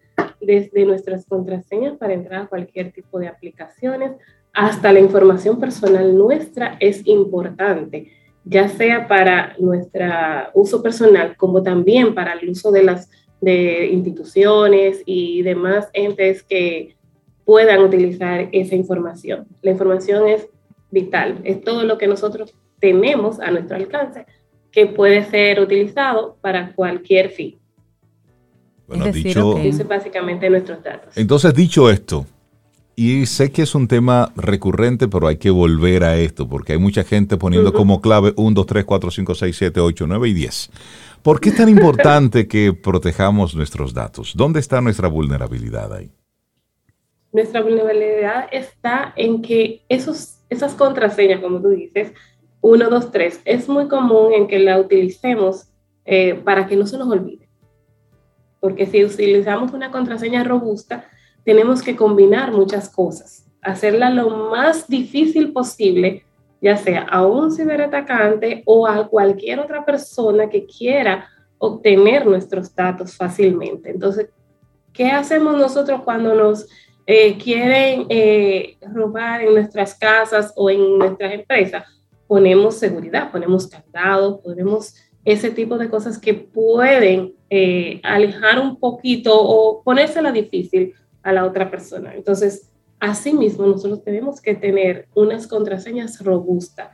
[0.41, 4.13] Desde nuestras contraseñas para entrar a cualquier tipo de aplicaciones
[4.53, 8.11] hasta la información personal nuestra es importante,
[8.45, 10.07] ya sea para nuestro
[10.55, 13.11] uso personal como también para el uso de las
[13.41, 16.97] de instituciones y demás entes que
[17.45, 19.47] puedan utilizar esa información.
[19.63, 20.47] La información es
[20.91, 24.27] vital, es todo lo que nosotros tenemos a nuestro alcance
[24.71, 27.60] que puede ser utilizado para cualquier fin.
[28.91, 29.61] Bueno, Es decir, dicho, ok.
[29.63, 31.17] Eso es básicamente nuestros datos.
[31.17, 32.27] Entonces, dicho esto,
[32.97, 36.81] y sé que es un tema recurrente, pero hay que volver a esto, porque hay
[36.81, 37.79] mucha gente poniendo Ujú.
[37.79, 40.71] como clave 1, 2, 3, 4, 5, 6, 7, 8, 9 y 10.
[41.23, 44.33] ¿Por qué es tan importante que protejamos nuestros datos?
[44.35, 46.11] ¿Dónde está nuestra vulnerabilidad ahí?
[47.33, 52.13] Nuestra vulnerabilidad está en que esos, esas contraseñas, como tú dices,
[52.61, 55.69] 1, 2, 3, es muy común en que la utilicemos
[56.05, 57.50] eh, para que no se nos olvide.
[58.61, 61.07] Porque si utilizamos una contraseña robusta,
[61.45, 66.25] tenemos que combinar muchas cosas, hacerla lo más difícil posible,
[66.61, 73.17] ya sea a un ciberatacante o a cualquier otra persona que quiera obtener nuestros datos
[73.17, 73.91] fácilmente.
[73.91, 74.29] Entonces,
[74.93, 76.67] ¿qué hacemos nosotros cuando nos
[77.07, 81.85] eh, quieren eh, robar en nuestras casas o en nuestras empresas?
[82.27, 84.95] Ponemos seguridad, ponemos candado, ponemos
[85.25, 91.45] ese tipo de cosas que pueden eh, alejar un poquito o ponérsela difícil a la
[91.45, 92.15] otra persona.
[92.15, 96.89] Entonces, asimismo, nosotros tenemos que tener unas contraseñas robustas.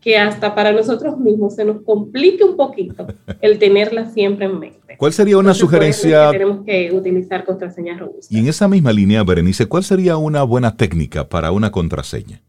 [0.00, 3.08] que hasta para nosotros mismos se nos complique un poquito
[3.40, 4.96] el tenerla siempre en mente.
[4.98, 6.26] ¿Cuál sería una Entonces, sugerencia?
[6.30, 8.30] que tenemos que utilizar contraseñas robustas.
[8.30, 12.40] Y en esa misma línea, Berenice, ¿cuál sería una buena técnica para una contraseña?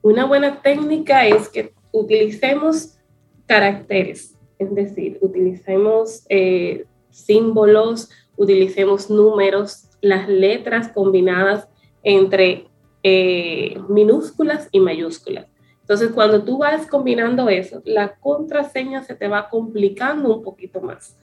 [0.00, 2.97] Una buena técnica es que utilicemos
[3.48, 11.66] caracteres, es decir, utilicemos eh, símbolos, utilicemos números, las letras combinadas
[12.04, 12.66] entre
[13.02, 15.46] eh, minúsculas y mayúsculas.
[15.80, 21.18] Entonces, cuando tú vas combinando eso, la contraseña se te va complicando un poquito más.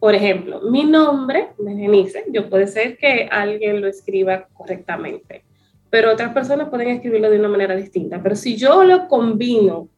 [0.00, 5.44] Por ejemplo, mi nombre, Berenice, yo puede ser que alguien lo escriba correctamente,
[5.90, 8.20] pero otras personas pueden escribirlo de una manera distinta.
[8.22, 9.88] Pero si yo lo combino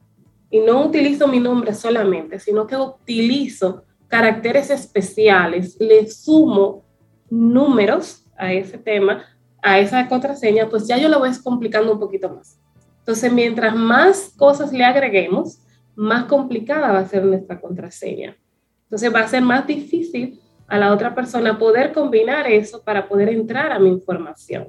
[0.50, 6.84] y no utilizo mi nombre solamente, sino que utilizo caracteres especiales, le sumo
[7.30, 9.24] números a ese tema,
[9.62, 12.60] a esa contraseña, pues ya yo lo voy complicando un poquito más.
[12.98, 15.60] Entonces, mientras más cosas le agreguemos,
[15.94, 18.36] más complicada va a ser nuestra contraseña.
[18.84, 23.28] Entonces, va a ser más difícil a la otra persona poder combinar eso para poder
[23.28, 24.68] entrar a mi información.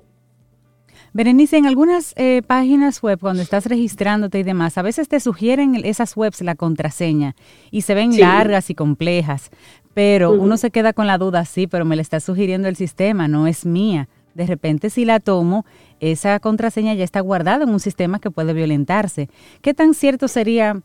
[1.13, 5.75] Berenice, en algunas eh, páginas web, cuando estás registrándote y demás, a veces te sugieren
[5.83, 7.35] esas webs la contraseña
[7.69, 8.21] y se ven Sí.
[8.21, 9.49] largas y complejas,
[9.93, 13.27] pero uno se queda con la duda, sí, pero me la está sugiriendo el sistema,
[13.27, 14.07] no es mía.
[14.35, 15.65] De repente, si la tomo,
[15.99, 19.29] esa contraseña ya está guardada en un sistema que puede violentarse.
[19.61, 20.81] ¿Qué tan cierto sería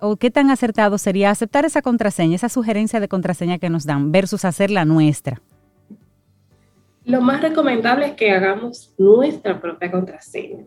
[0.00, 4.12] o qué tan acertado sería aceptar esa contraseña, esa sugerencia de contraseña que nos dan,
[4.12, 5.40] versus hacer la nuestra?
[7.04, 10.64] Lo más recomendable es que hagamos nuestra propia contraseña.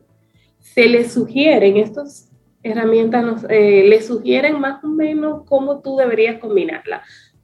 [0.59, 2.29] Se le sugieren, estas
[2.61, 7.03] herramientas nos, eh, le sugieren más o menos cómo tú deberías combinarla,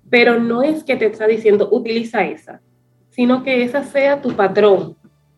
[0.10, 2.60] pero no es que te está diciendo utiliza esa,
[3.10, 4.98] sino que esa sea tu patrón.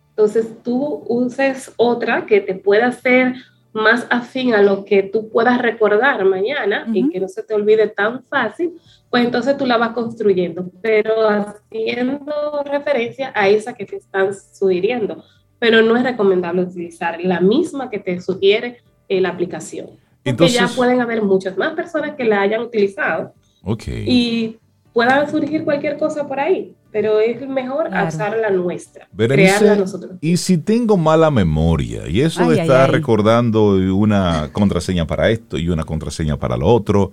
[0.09, 3.35] Entonces tú uses otra que te pueda hacer
[3.73, 7.11] más afín a lo que tú puedas recordar mañana y Ujú.
[7.11, 8.73] que no se te olvide tan fácil,
[9.09, 15.23] pues entonces tú la vas construyendo, pero haciendo referencia a esa que te están sugiriendo.
[15.59, 19.87] Pero no es recomendable utilizar la misma que te sugiere eh, la aplicación.
[19.87, 23.83] Porque Entonces- ya pueden haber muchas más personas que la hayan utilizado Ok.
[23.87, 24.57] y
[24.93, 28.07] pueda surgir cualquier cosa por ahí, pero es mejor Claro.
[28.09, 30.11] usar la nuestra, Berenice, crearla nosotros.
[30.21, 32.95] y si tengo mala memoria y eso Ay, de ay, estar ay.
[32.95, 37.11] recordando una contraseña para esto y una contraseña para lo otro,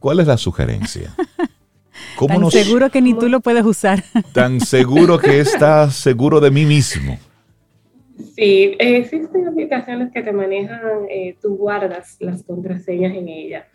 [0.00, 1.14] ¿cuál es la sugerencia?
[2.16, 4.02] ¿Cómo Tan nos- seguro que ni tú lo puedes usar.
[4.32, 7.18] tan seguro que estás seguro de mí mismo?
[8.34, 10.80] Sí, existen aplicaciones que te manejan,
[11.10, 13.66] eh, tú guardas las contraseñas en ella.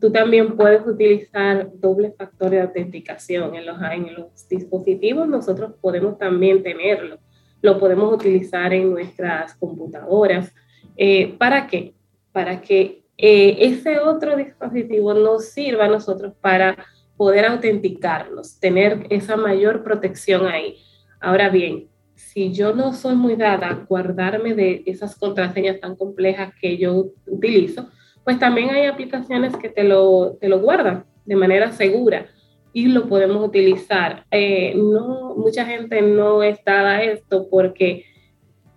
[0.00, 5.28] Tú también puedes utilizar doble factor de autenticación en los, dispositivos.
[5.28, 7.18] Nosotros podemos también tenerlo.
[7.60, 10.54] Lo podemos utilizar en nuestras computadoras.
[10.96, 11.94] Eh, ¿Para qué?
[12.32, 16.78] Para que eh, ese otro dispositivo nos sirva a nosotros para
[17.18, 20.78] poder autenticarnos, tener esa mayor protección ahí.
[21.20, 26.54] Ahora bien, si yo no soy muy dada a guardarme de esas contraseñas tan complejas
[26.58, 27.90] que yo utilizo,
[28.30, 32.26] pues también hay aplicaciones que te lo, te lo guardan de manera segura
[32.72, 34.24] y lo podemos utilizar.
[34.30, 38.04] Eh, no, mucha gente no está a esto porque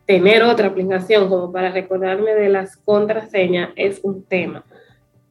[0.07, 4.65] tener otra aplicación como para recordarme de las contraseñas es un tema.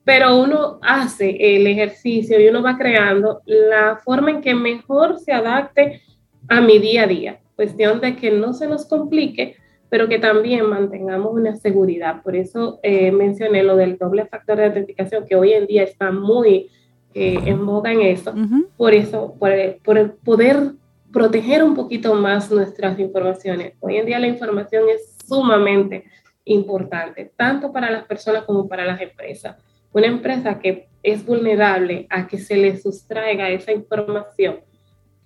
[0.05, 5.33] Pero uno hace el ejercicio y uno va creando la forma en que mejor se
[5.33, 6.01] adapte
[6.47, 7.41] a mi día a día.
[7.57, 9.57] Cuestión de que no se nos complique,
[9.93, 12.23] pero que también mantengamos una seguridad.
[12.23, 16.11] Por eso eh, mencioné lo del doble factor de autenticación, que hoy en día está
[16.11, 16.71] muy
[17.13, 18.31] eh, en boga en eso.
[18.31, 18.69] Ujú.
[18.75, 19.53] Por eso, por,
[19.85, 20.71] por el poder
[21.13, 23.75] proteger un poquito más nuestras informaciones.
[23.81, 26.07] Hoy en día la información es sumamente
[26.47, 29.59] importante, tanto para las personas como para las empresas.
[29.93, 34.61] Una empresa que es vulnerable a que se le sustraiga esa información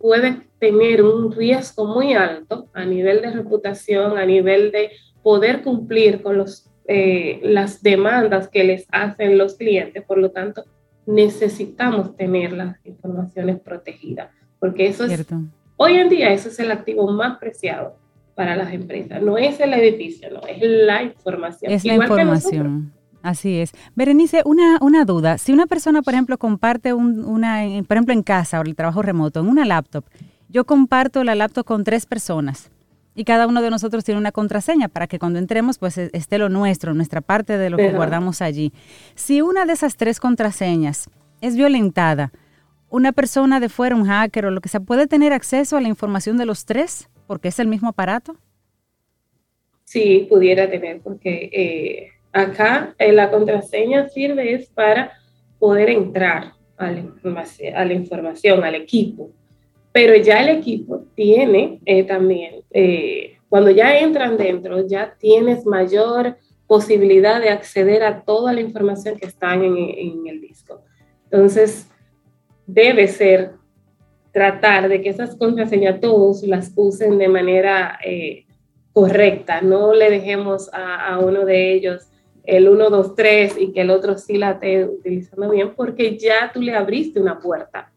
[0.06, 6.22] puede tener un riesgo muy alto a nivel de reputación, a nivel de poder cumplir
[6.22, 10.04] con los, eh, las demandas que les hacen los clientes.
[10.04, 10.64] Por lo tanto,
[11.06, 14.30] necesitamos tener las informaciones protegidas,
[14.60, 15.26] porque eso es.
[15.76, 17.96] Hoy en día ese es el activo más preciado
[18.36, 19.20] para las empresas.
[19.20, 21.72] No es el edificio, no, es la información.
[21.72, 22.66] Es la que nosotros.
[23.26, 23.72] Así es.
[23.96, 25.36] Berenice, una, una duda.
[25.36, 28.76] Si una persona, por ejemplo, comparte un- una, en- por ejemplo, en casa o el
[28.76, 30.04] trabajo remoto, en una laptop,
[30.48, 32.70] yo comparto la laptop con tres personas
[33.16, 36.38] y cada uno de nosotros tiene una contraseña para que cuando entremos, pues e- esté
[36.38, 38.72] lo nuestro, nuestra parte de lo que guardamos allí.
[39.16, 41.10] Si una de esas tres contraseñas
[41.40, 42.30] es violentada,
[42.90, 45.88] una persona de fuera, un hacker o lo que sea, puede tener acceso a la
[45.88, 48.36] información de los tres porque es el mismo aparato.
[49.84, 55.12] Sí, pudiera tener, porque eh, acá eh, la contraseña sirve es para
[55.58, 59.30] poder entrar a la, información, al equipo.
[59.92, 66.36] Pero ya el equipo tiene eh, también, eh, cuando ya entran dentro, ya tienes mayor
[66.66, 70.82] posibilidad de acceder a toda la información que está en, el disco.
[71.24, 71.88] Entonces,
[72.66, 73.52] debe ser
[74.32, 78.44] tratar de que esas contraseñas todos las usen de manera eh,
[78.92, 82.08] correcta, no le dejemos a, uno de ellos
[82.46, 86.50] el 1, 2, 3 y que el otro sí la esté utilizando bien, porque ya
[86.52, 87.90] tú le abriste una puerta.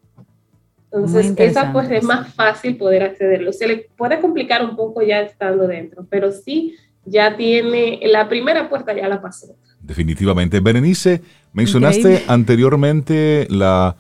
[0.92, 3.54] Entonces, esa pues es más fácil poder accederlo.
[3.54, 6.76] Se le puede complicar un poco ya estando dentro, pero sí
[7.06, 9.56] ya tiene, la primera puerta ya la pasó.
[9.82, 10.60] Definitivamente.
[10.60, 11.22] Berenice,
[11.54, 13.96] mencionaste anteriormente la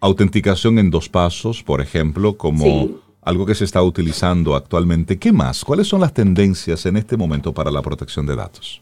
[0.00, 2.96] autenticación en dos pasos, por ejemplo, como sí.
[3.22, 5.18] algo que se está utilizando actualmente.
[5.18, 5.64] ¿Qué más?
[5.64, 8.80] ¿Cuáles son las tendencias en este momento para la protección de datos?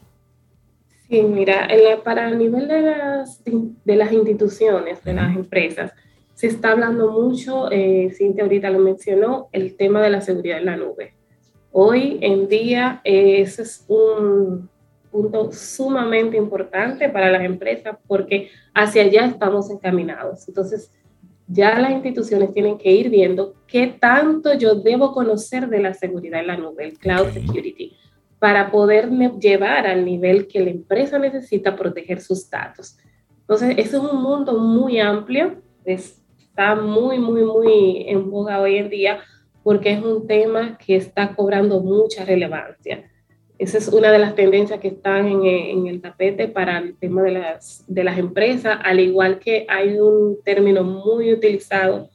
[1.09, 5.93] Sí, mira, la, para el nivel de las, de las instituciones, de las empresas,
[6.33, 10.65] se está hablando mucho, eh, Cintia ahorita lo mencionó, el tema de la seguridad en
[10.65, 11.13] la nube.
[11.71, 14.69] Hoy en día eh, ese es un
[15.09, 20.47] punto sumamente importante para las empresas porque hacia allá estamos encaminados.
[20.47, 20.91] Entonces,
[21.47, 26.41] ya las instituciones tienen que ir viendo qué tanto yo debo conocer de la seguridad
[26.41, 27.95] en la nube, el cloud security,
[28.39, 32.97] para poderme llevar al nivel que la empresa necesita proteger sus datos.
[33.41, 39.19] Entonces, es un mundo muy amplio, está muy, muy, muy en boga hoy en día
[39.63, 43.09] porque es un tema que está cobrando mucha relevancia.
[43.57, 47.23] Esa es una de las tendencias que están en, en, el tapete para el tema
[47.23, 52.09] de las, de las empresas, al igual que hay un término muy utilizado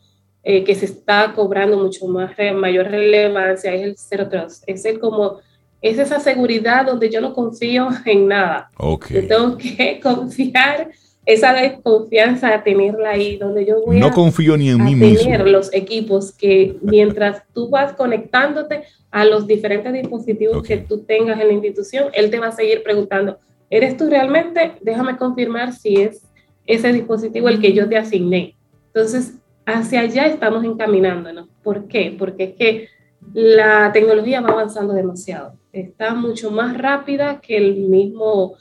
[0.45, 4.64] eh, que se está cobrando mucho más, mayor relevancia, es el Zero Trust.
[4.66, 5.39] Es el como,
[5.83, 8.70] es esa seguridad donde yo no confío en nada.
[8.78, 9.22] Okay.
[9.22, 10.91] Yo tengo que confiar
[11.24, 15.39] esa desconfianza, tenerla ahí, donde yo voy no a, confío ni en a mí tener
[15.45, 15.45] mismo.
[15.47, 20.78] los equipos que mientras tú vas conectándote a los diferentes dispositivos Okay.
[20.78, 23.39] que tú tengas en la institución, él te va a seguir preguntando,
[23.70, 24.72] ¿eres tú realmente?
[24.80, 26.22] Déjame confirmar si es
[26.66, 28.57] ese dispositivo el que yo te asigné.
[28.87, 31.49] Entonces, hacia allá estamos encaminándonos.
[31.62, 32.14] ¿Por qué?
[32.18, 32.89] Porque es que
[33.33, 35.55] la tecnología va avanzando demasiado.
[35.72, 38.57] Está mucho más rápida que el mismo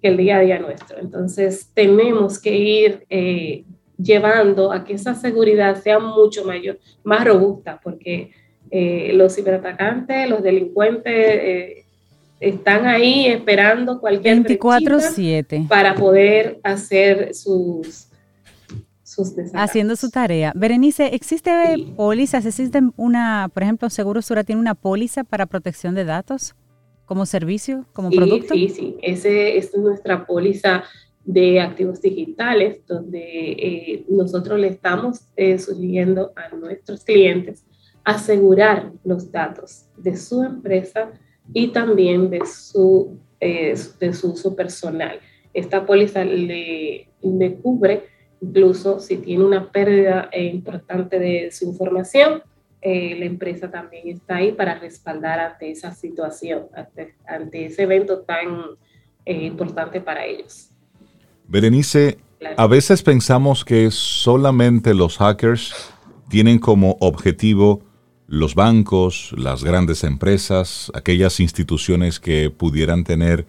[0.00, 0.98] que el día a día nuestro.
[0.98, 3.64] Entonces, tenemos que ir eh,
[3.98, 8.30] llevando a que esa seguridad sea mucho mayor, más robusta, porque
[8.70, 11.84] eh, los ciberatacantes, los delincuentes eh,
[12.38, 18.09] están ahí esperando cualquier 24/7 para poder hacer sus
[19.10, 20.52] sus haciendo su tarea.
[20.54, 21.92] Berenice, ¿existe sí.
[21.96, 22.46] pólizas?
[22.46, 26.54] ¿Existe una, por ejemplo, Seguro Sura tiene una póliza para protección de datos?
[27.10, 28.54] como servicio, como sí, producto?
[28.54, 30.84] Sí, sí, Ese, esa es nuestra póliza
[31.24, 37.64] de activos digitales, donde eh, nosotros le estamos eh, sugiriendo a nuestros clientes
[38.04, 41.10] asegurar los datos de su empresa
[41.52, 45.18] y también de su, eh, de su uso personal.
[45.52, 48.04] Esta póliza le, le cubre
[48.40, 52.42] incluso si tiene una pérdida importante de su información,
[52.82, 58.20] eh, la empresa también está ahí para respaldar ante esa situación, ante, ante ese evento
[58.20, 58.48] tan
[59.26, 60.70] eh, importante para ellos.
[61.46, 62.54] Berenice, claro.
[62.58, 65.92] a veces pensamos que solamente los hackers
[66.30, 67.82] tienen como objetivo
[68.26, 73.44] los bancos, las grandes empresas, aquellas instituciones que pudieran tener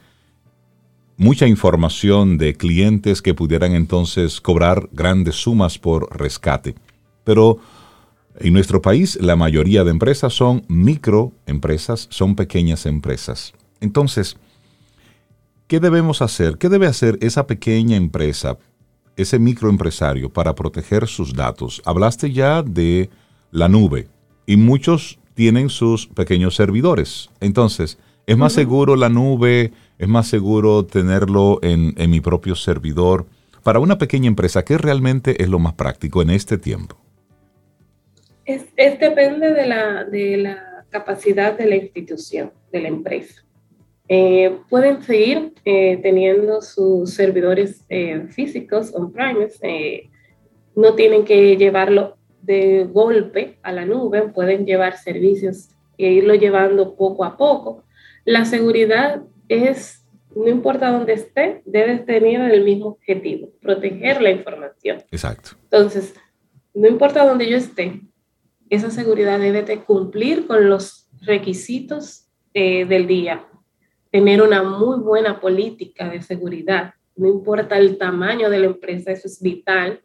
[1.21, 6.73] mucha información de clientes que pudieran entonces cobrar grandes sumas por rescate.
[7.23, 7.59] Pero
[8.39, 13.53] en nuestro país, la mayoría de empresas son microempresas, son pequeñas empresas.
[13.81, 14.35] Entonces,
[15.67, 16.57] ¿qué debemos hacer?
[16.57, 18.57] ¿Qué debe hacer esa pequeña empresa,
[19.15, 21.83] ese microempresario, para proteger sus datos?
[21.85, 23.11] Hablaste ya de
[23.51, 24.07] la nube
[24.47, 27.29] y muchos tienen sus pequeños servidores.
[27.41, 29.71] Entonces, ¿es más seguro la nube?
[30.01, 33.27] ¿Es más seguro tenerlo en, en mi propio servidor?
[33.61, 36.97] Para una pequeña empresa, ¿qué realmente es lo más práctico en este tiempo?
[38.45, 43.43] Es, depende de la, de la, capacidad de la institución, de la empresa.
[44.09, 50.09] Eh, pueden seguir eh, teniendo sus servidores eh, físicos on-premise,
[50.75, 55.69] no tienen que llevarlo de golpe a la nube, pueden llevar servicios
[55.99, 57.83] e irlo llevando poco a poco.
[58.25, 59.21] La seguridad
[59.51, 60.05] es,
[60.35, 65.03] no importa dónde esté, debes tener el mismo objetivo, proteger la información.
[65.11, 65.51] Exacto.
[65.63, 66.13] Entonces,
[66.73, 68.01] no importa dónde yo esté,
[68.69, 73.45] esa seguridad debe de cumplir con los requisitos eh, del día.
[74.09, 76.93] tener una muy buena política de seguridad.
[77.15, 80.01] No importa el tamaño de la empresa, eso es vital.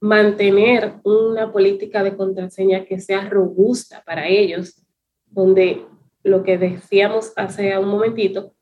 [0.00, 4.82] Mantener una política de contraseña que sea robusta para ellos,
[5.26, 5.84] donde
[6.22, 8.54] lo que decíamos hace un momentito,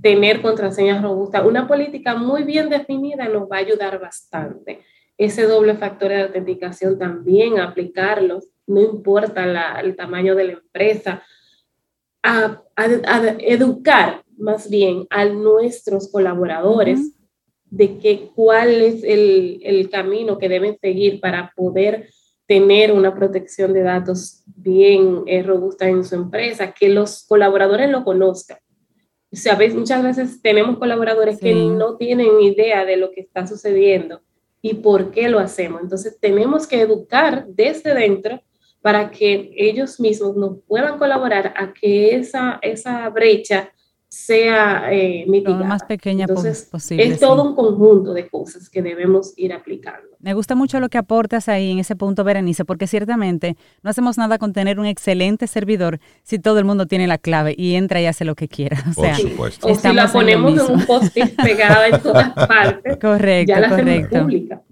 [0.00, 4.80] tener contraseñas robustas, una política muy bien definida nos va a ayudar bastante.
[5.16, 11.22] Ese doble factor de autenticación también aplicarlos, no importa el tamaño de la empresa,
[12.22, 12.62] a,
[13.38, 17.12] educar más bien a nuestros colaboradores
[17.66, 22.08] de que, cuál es el, el, camino que deben seguir para poder
[22.46, 28.04] tener una protección de datos bien eh, robusta en su empresa, que los colaboradores lo
[28.04, 28.58] conozcan.
[29.34, 34.20] O sea, muchas veces tenemos colaboradores que no tienen idea de lo que está sucediendo
[34.62, 35.82] y por qué lo hacemos.
[35.82, 38.40] Entonces, tenemos que educar desde dentro
[38.80, 43.72] para que ellos mismos nos puedan colaborar a que esa, esa brecha
[44.14, 45.58] sea eh, mitigada.
[45.58, 47.04] Lo más pequeña posible.
[47.04, 50.08] Es todo un conjunto de cosas que debemos ir aplicando.
[50.20, 54.16] Me gusta mucho lo que aportas ahí en ese punto, Berenice, porque ciertamente no hacemos
[54.16, 58.00] nada con tener un excelente servidor si todo el mundo tiene la clave y entra
[58.00, 58.78] y hace lo que quiera.
[58.96, 59.66] O Por supuesto.
[59.66, 62.96] O si la ponemos en, un post-it pegada en todas partes.
[62.98, 64.20] correcto, ya la correcto.
[64.20, 64.62] pública.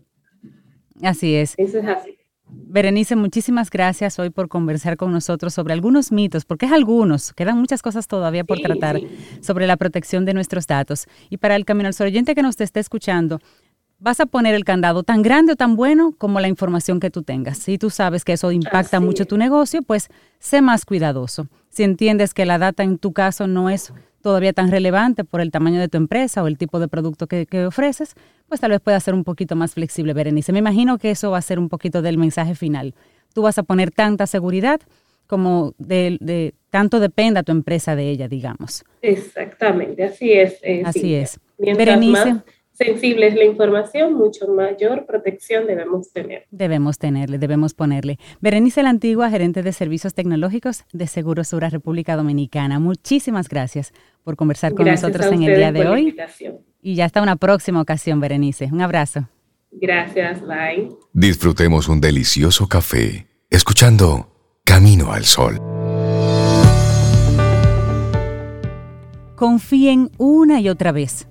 [1.03, 1.55] Así es.
[1.57, 2.17] Eso es así.
[2.53, 7.59] Berenice, muchísimas gracias hoy por conversar con nosotros sobre algunos mitos, porque es algunos, quedan
[7.59, 9.01] muchas cosas todavía por tratar
[9.41, 11.07] sobre la protección de nuestros datos.
[11.31, 13.41] Y para el Camino al Sol oyente que nos esté escuchando,
[13.99, 17.23] vas a poner el candado tan grande o tan bueno como la información que tú
[17.23, 17.59] tengas.
[17.59, 20.09] Si tú sabes que eso impacta mucho tu negocio, pues
[20.41, 21.47] sé más cuidadoso.
[21.69, 23.93] Si entiendes que la data en tu caso no es
[24.23, 27.67] todavía tan relevante por el tamaño de tu empresa o el tipo de producto que,
[27.67, 28.15] ofreces,
[28.53, 30.53] pues tal vez pueda ser un poquito más flexible, Berenice.
[30.53, 32.95] Me imagino que eso va a ser un poquito del mensaje final.
[33.33, 34.79] Tú vas a poner tanta seguridad
[35.27, 38.85] como de, tanto dependa tu empresa de ella, digamos.
[39.01, 40.59] Exactamente, así es.
[40.63, 41.41] Eh, así es.
[41.57, 42.43] Berenice
[42.73, 46.45] sensible es la información, mucho mayor protección debemos tener.
[46.51, 48.19] Debemos tenerle, debemos ponerle.
[48.43, 52.79] Berenice la Antigua, gerente de servicios tecnológicos de Seguro Sura República Dominicana.
[52.79, 56.15] Muchísimas gracias por conversar con nosotros en el día de hoy.
[56.83, 58.69] Y ya hasta una próxima ocasión, Berenice.
[58.71, 59.29] Un abrazo.
[59.71, 60.91] Gracias, bye.
[61.15, 64.29] Disfrutemos un delicioso café escuchando
[64.65, 65.61] Camino al Sol.
[69.37, 71.27] Confíen una y otra vez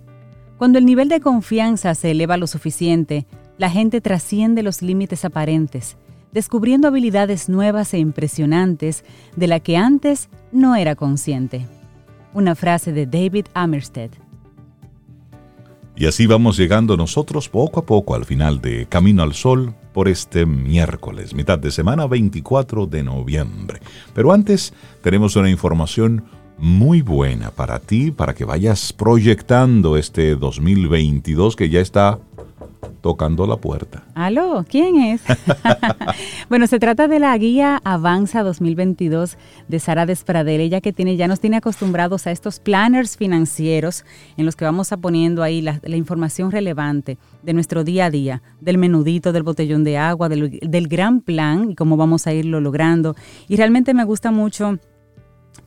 [0.61, 3.25] cuando el nivel de confianza se eleva lo suficiente,
[3.57, 5.97] la gente trasciende los límites aparentes,
[6.33, 9.03] descubriendo habilidades nuevas e impresionantes
[9.35, 11.65] de la que antes no era consciente.
[12.35, 14.11] Una frase de David Amerstead.
[15.95, 20.07] Y así vamos llegando nosotros poco a poco al final de Camino al Sol por
[20.07, 23.81] este miércoles, mitad de semana 24 de noviembre.
[24.13, 24.73] Pero antes
[25.03, 26.23] tenemos una información
[26.61, 32.19] muy buena para ti, para que vayas proyectando este 2022 que ya está
[33.01, 34.03] tocando la puerta.
[34.13, 34.63] ¿Aló?
[34.69, 35.23] ¿Quién es?
[36.49, 40.61] bueno, se trata de la guía Avanza 2022 de Sara Despradel.
[40.61, 44.05] Ella que tiene, ya nos tiene acostumbrados a estos planners financieros
[44.37, 48.43] en los que vamos a poniendo ahí la, información relevante de nuestro día a día,
[48.59, 52.61] del menudito, del botellón de agua, del, del gran plan y cómo vamos a irlo
[52.61, 53.15] logrando.
[53.47, 54.77] Y realmente me gusta mucho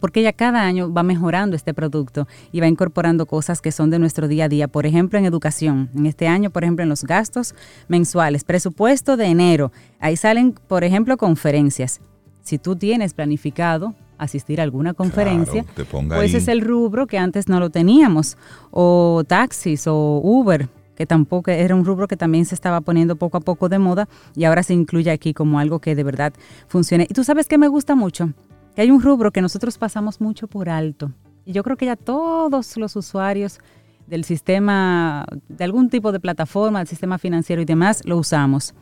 [0.00, 3.98] porque ella cada año va mejorando este producto y va incorporando cosas que son de
[3.98, 4.68] nuestro día a día.
[4.68, 5.90] Por ejemplo, en educación.
[5.94, 7.54] En este año, por ejemplo, en los gastos
[7.88, 9.72] mensuales, presupuesto de enero.
[10.00, 12.00] Ahí salen, por ejemplo, conferencias.
[12.42, 15.64] Si tú tienes planificado asistir a alguna conferencia,
[16.08, 18.36] pues es el rubro que antes no lo teníamos.
[18.70, 23.38] O taxis o Uber que tampoco era un rubro que también se estaba poniendo poco
[23.38, 26.32] a poco de moda y ahora se incluye aquí como algo que de verdad
[26.68, 27.06] funcione.
[27.08, 28.32] Y tú sabes que me gusta mucho,
[28.74, 31.12] que hay un rubro que nosotros pasamos mucho por alto.
[31.44, 33.58] Y yo creo que ya todos los usuarios
[34.06, 38.74] del sistema, de algún tipo de plataforma, del sistema financiero y demás, lo usamos.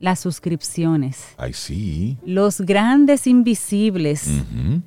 [0.00, 1.28] Las suscripciones.
[1.36, 2.18] Ay, sí.
[2.26, 4.28] Los grandes invisibles.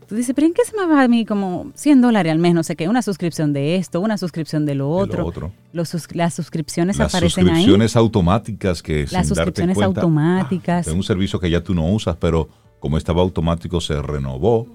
[0.09, 2.53] Tú dices, pero ¿en qué se me va a mí como 100 dólares al mes?
[2.53, 5.25] No sé qué, una suscripción de esto, una suscripción de lo otro.
[5.25, 5.53] otro.
[5.71, 10.85] Los, las suscripciones las aparecen suscripciones automáticas que Las suscripciones automáticas.
[10.85, 12.49] es un servicio que ya tú no usas, pero
[12.79, 14.67] como estaba automático, se renovó.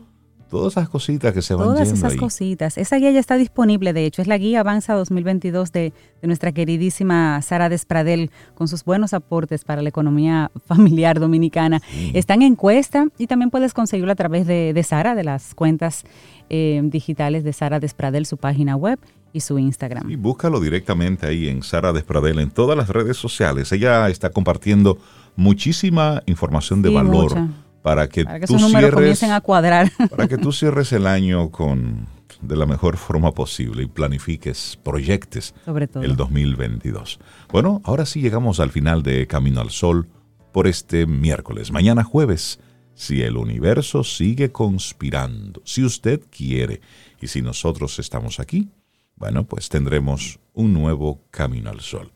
[0.51, 2.77] Todas esas cositas que se van Todas esas cositas.
[2.77, 6.51] Esa guía ya está disponible, de hecho, es la guía Avanza 2022 de, de nuestra
[6.51, 11.81] queridísima Sara Despradel, con sus buenos aportes para la economía familiar dominicana.
[12.15, 16.03] Está en encuesta y también puedes conseguirlo a través de, de Sara, de las cuentas
[16.49, 18.99] eh, digitales de Sara Despradel, su página web
[19.33, 20.11] y su Instagram.
[20.11, 23.71] Y búscalo directamente ahí en Sara Despradel en todas las redes sociales.
[23.71, 24.99] Ella está compartiendo
[25.37, 27.37] muchísima información de valor
[27.83, 29.91] para que, tú cierres, a cuadrar.
[30.11, 32.07] para que tú cierres el año con,
[32.43, 36.03] de la mejor forma posible y planifiques, proyectes Sobre todo.
[36.03, 37.21] el 2022.
[37.51, 40.09] Bueno, ahora sí llegamos al final de Camino al Sol
[40.53, 41.71] por este miércoles.
[41.71, 42.61] Mañana jueves,
[42.95, 46.81] si el universo sigue conspirando, si usted quiere
[47.21, 48.69] y si nosotros estamos aquí,
[49.17, 52.13] bueno, pues tendremos un nuevo Camino al Sol.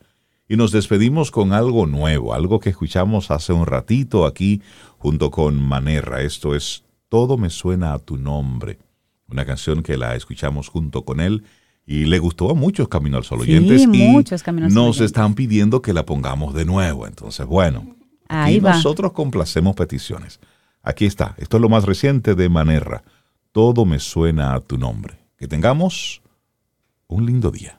[0.49, 4.61] Y nos despedimos con algo nuevo, algo que escuchamos hace un ratito aquí
[4.99, 6.23] junto con Manerra.
[6.23, 8.79] Esto es Todo me suena a tu nombre.
[9.29, 11.45] Una canción que la escuchamos junto con él
[11.87, 14.85] y le gustó a muchos Camino al Sol Sí, oyentes y muchos Camino al Sol
[14.87, 17.07] nos están pidiendo que la pongamos de nuevo.
[17.07, 17.97] Entonces, bueno,
[18.29, 18.75] Ahí y va.
[18.75, 20.41] nosotros complacemos peticiones.
[20.83, 23.03] Aquí está, esto es lo más reciente de Manerra.
[23.53, 25.19] Todo me suena a tu nombre.
[25.39, 26.21] Que tengamos
[27.07, 27.79] un lindo día.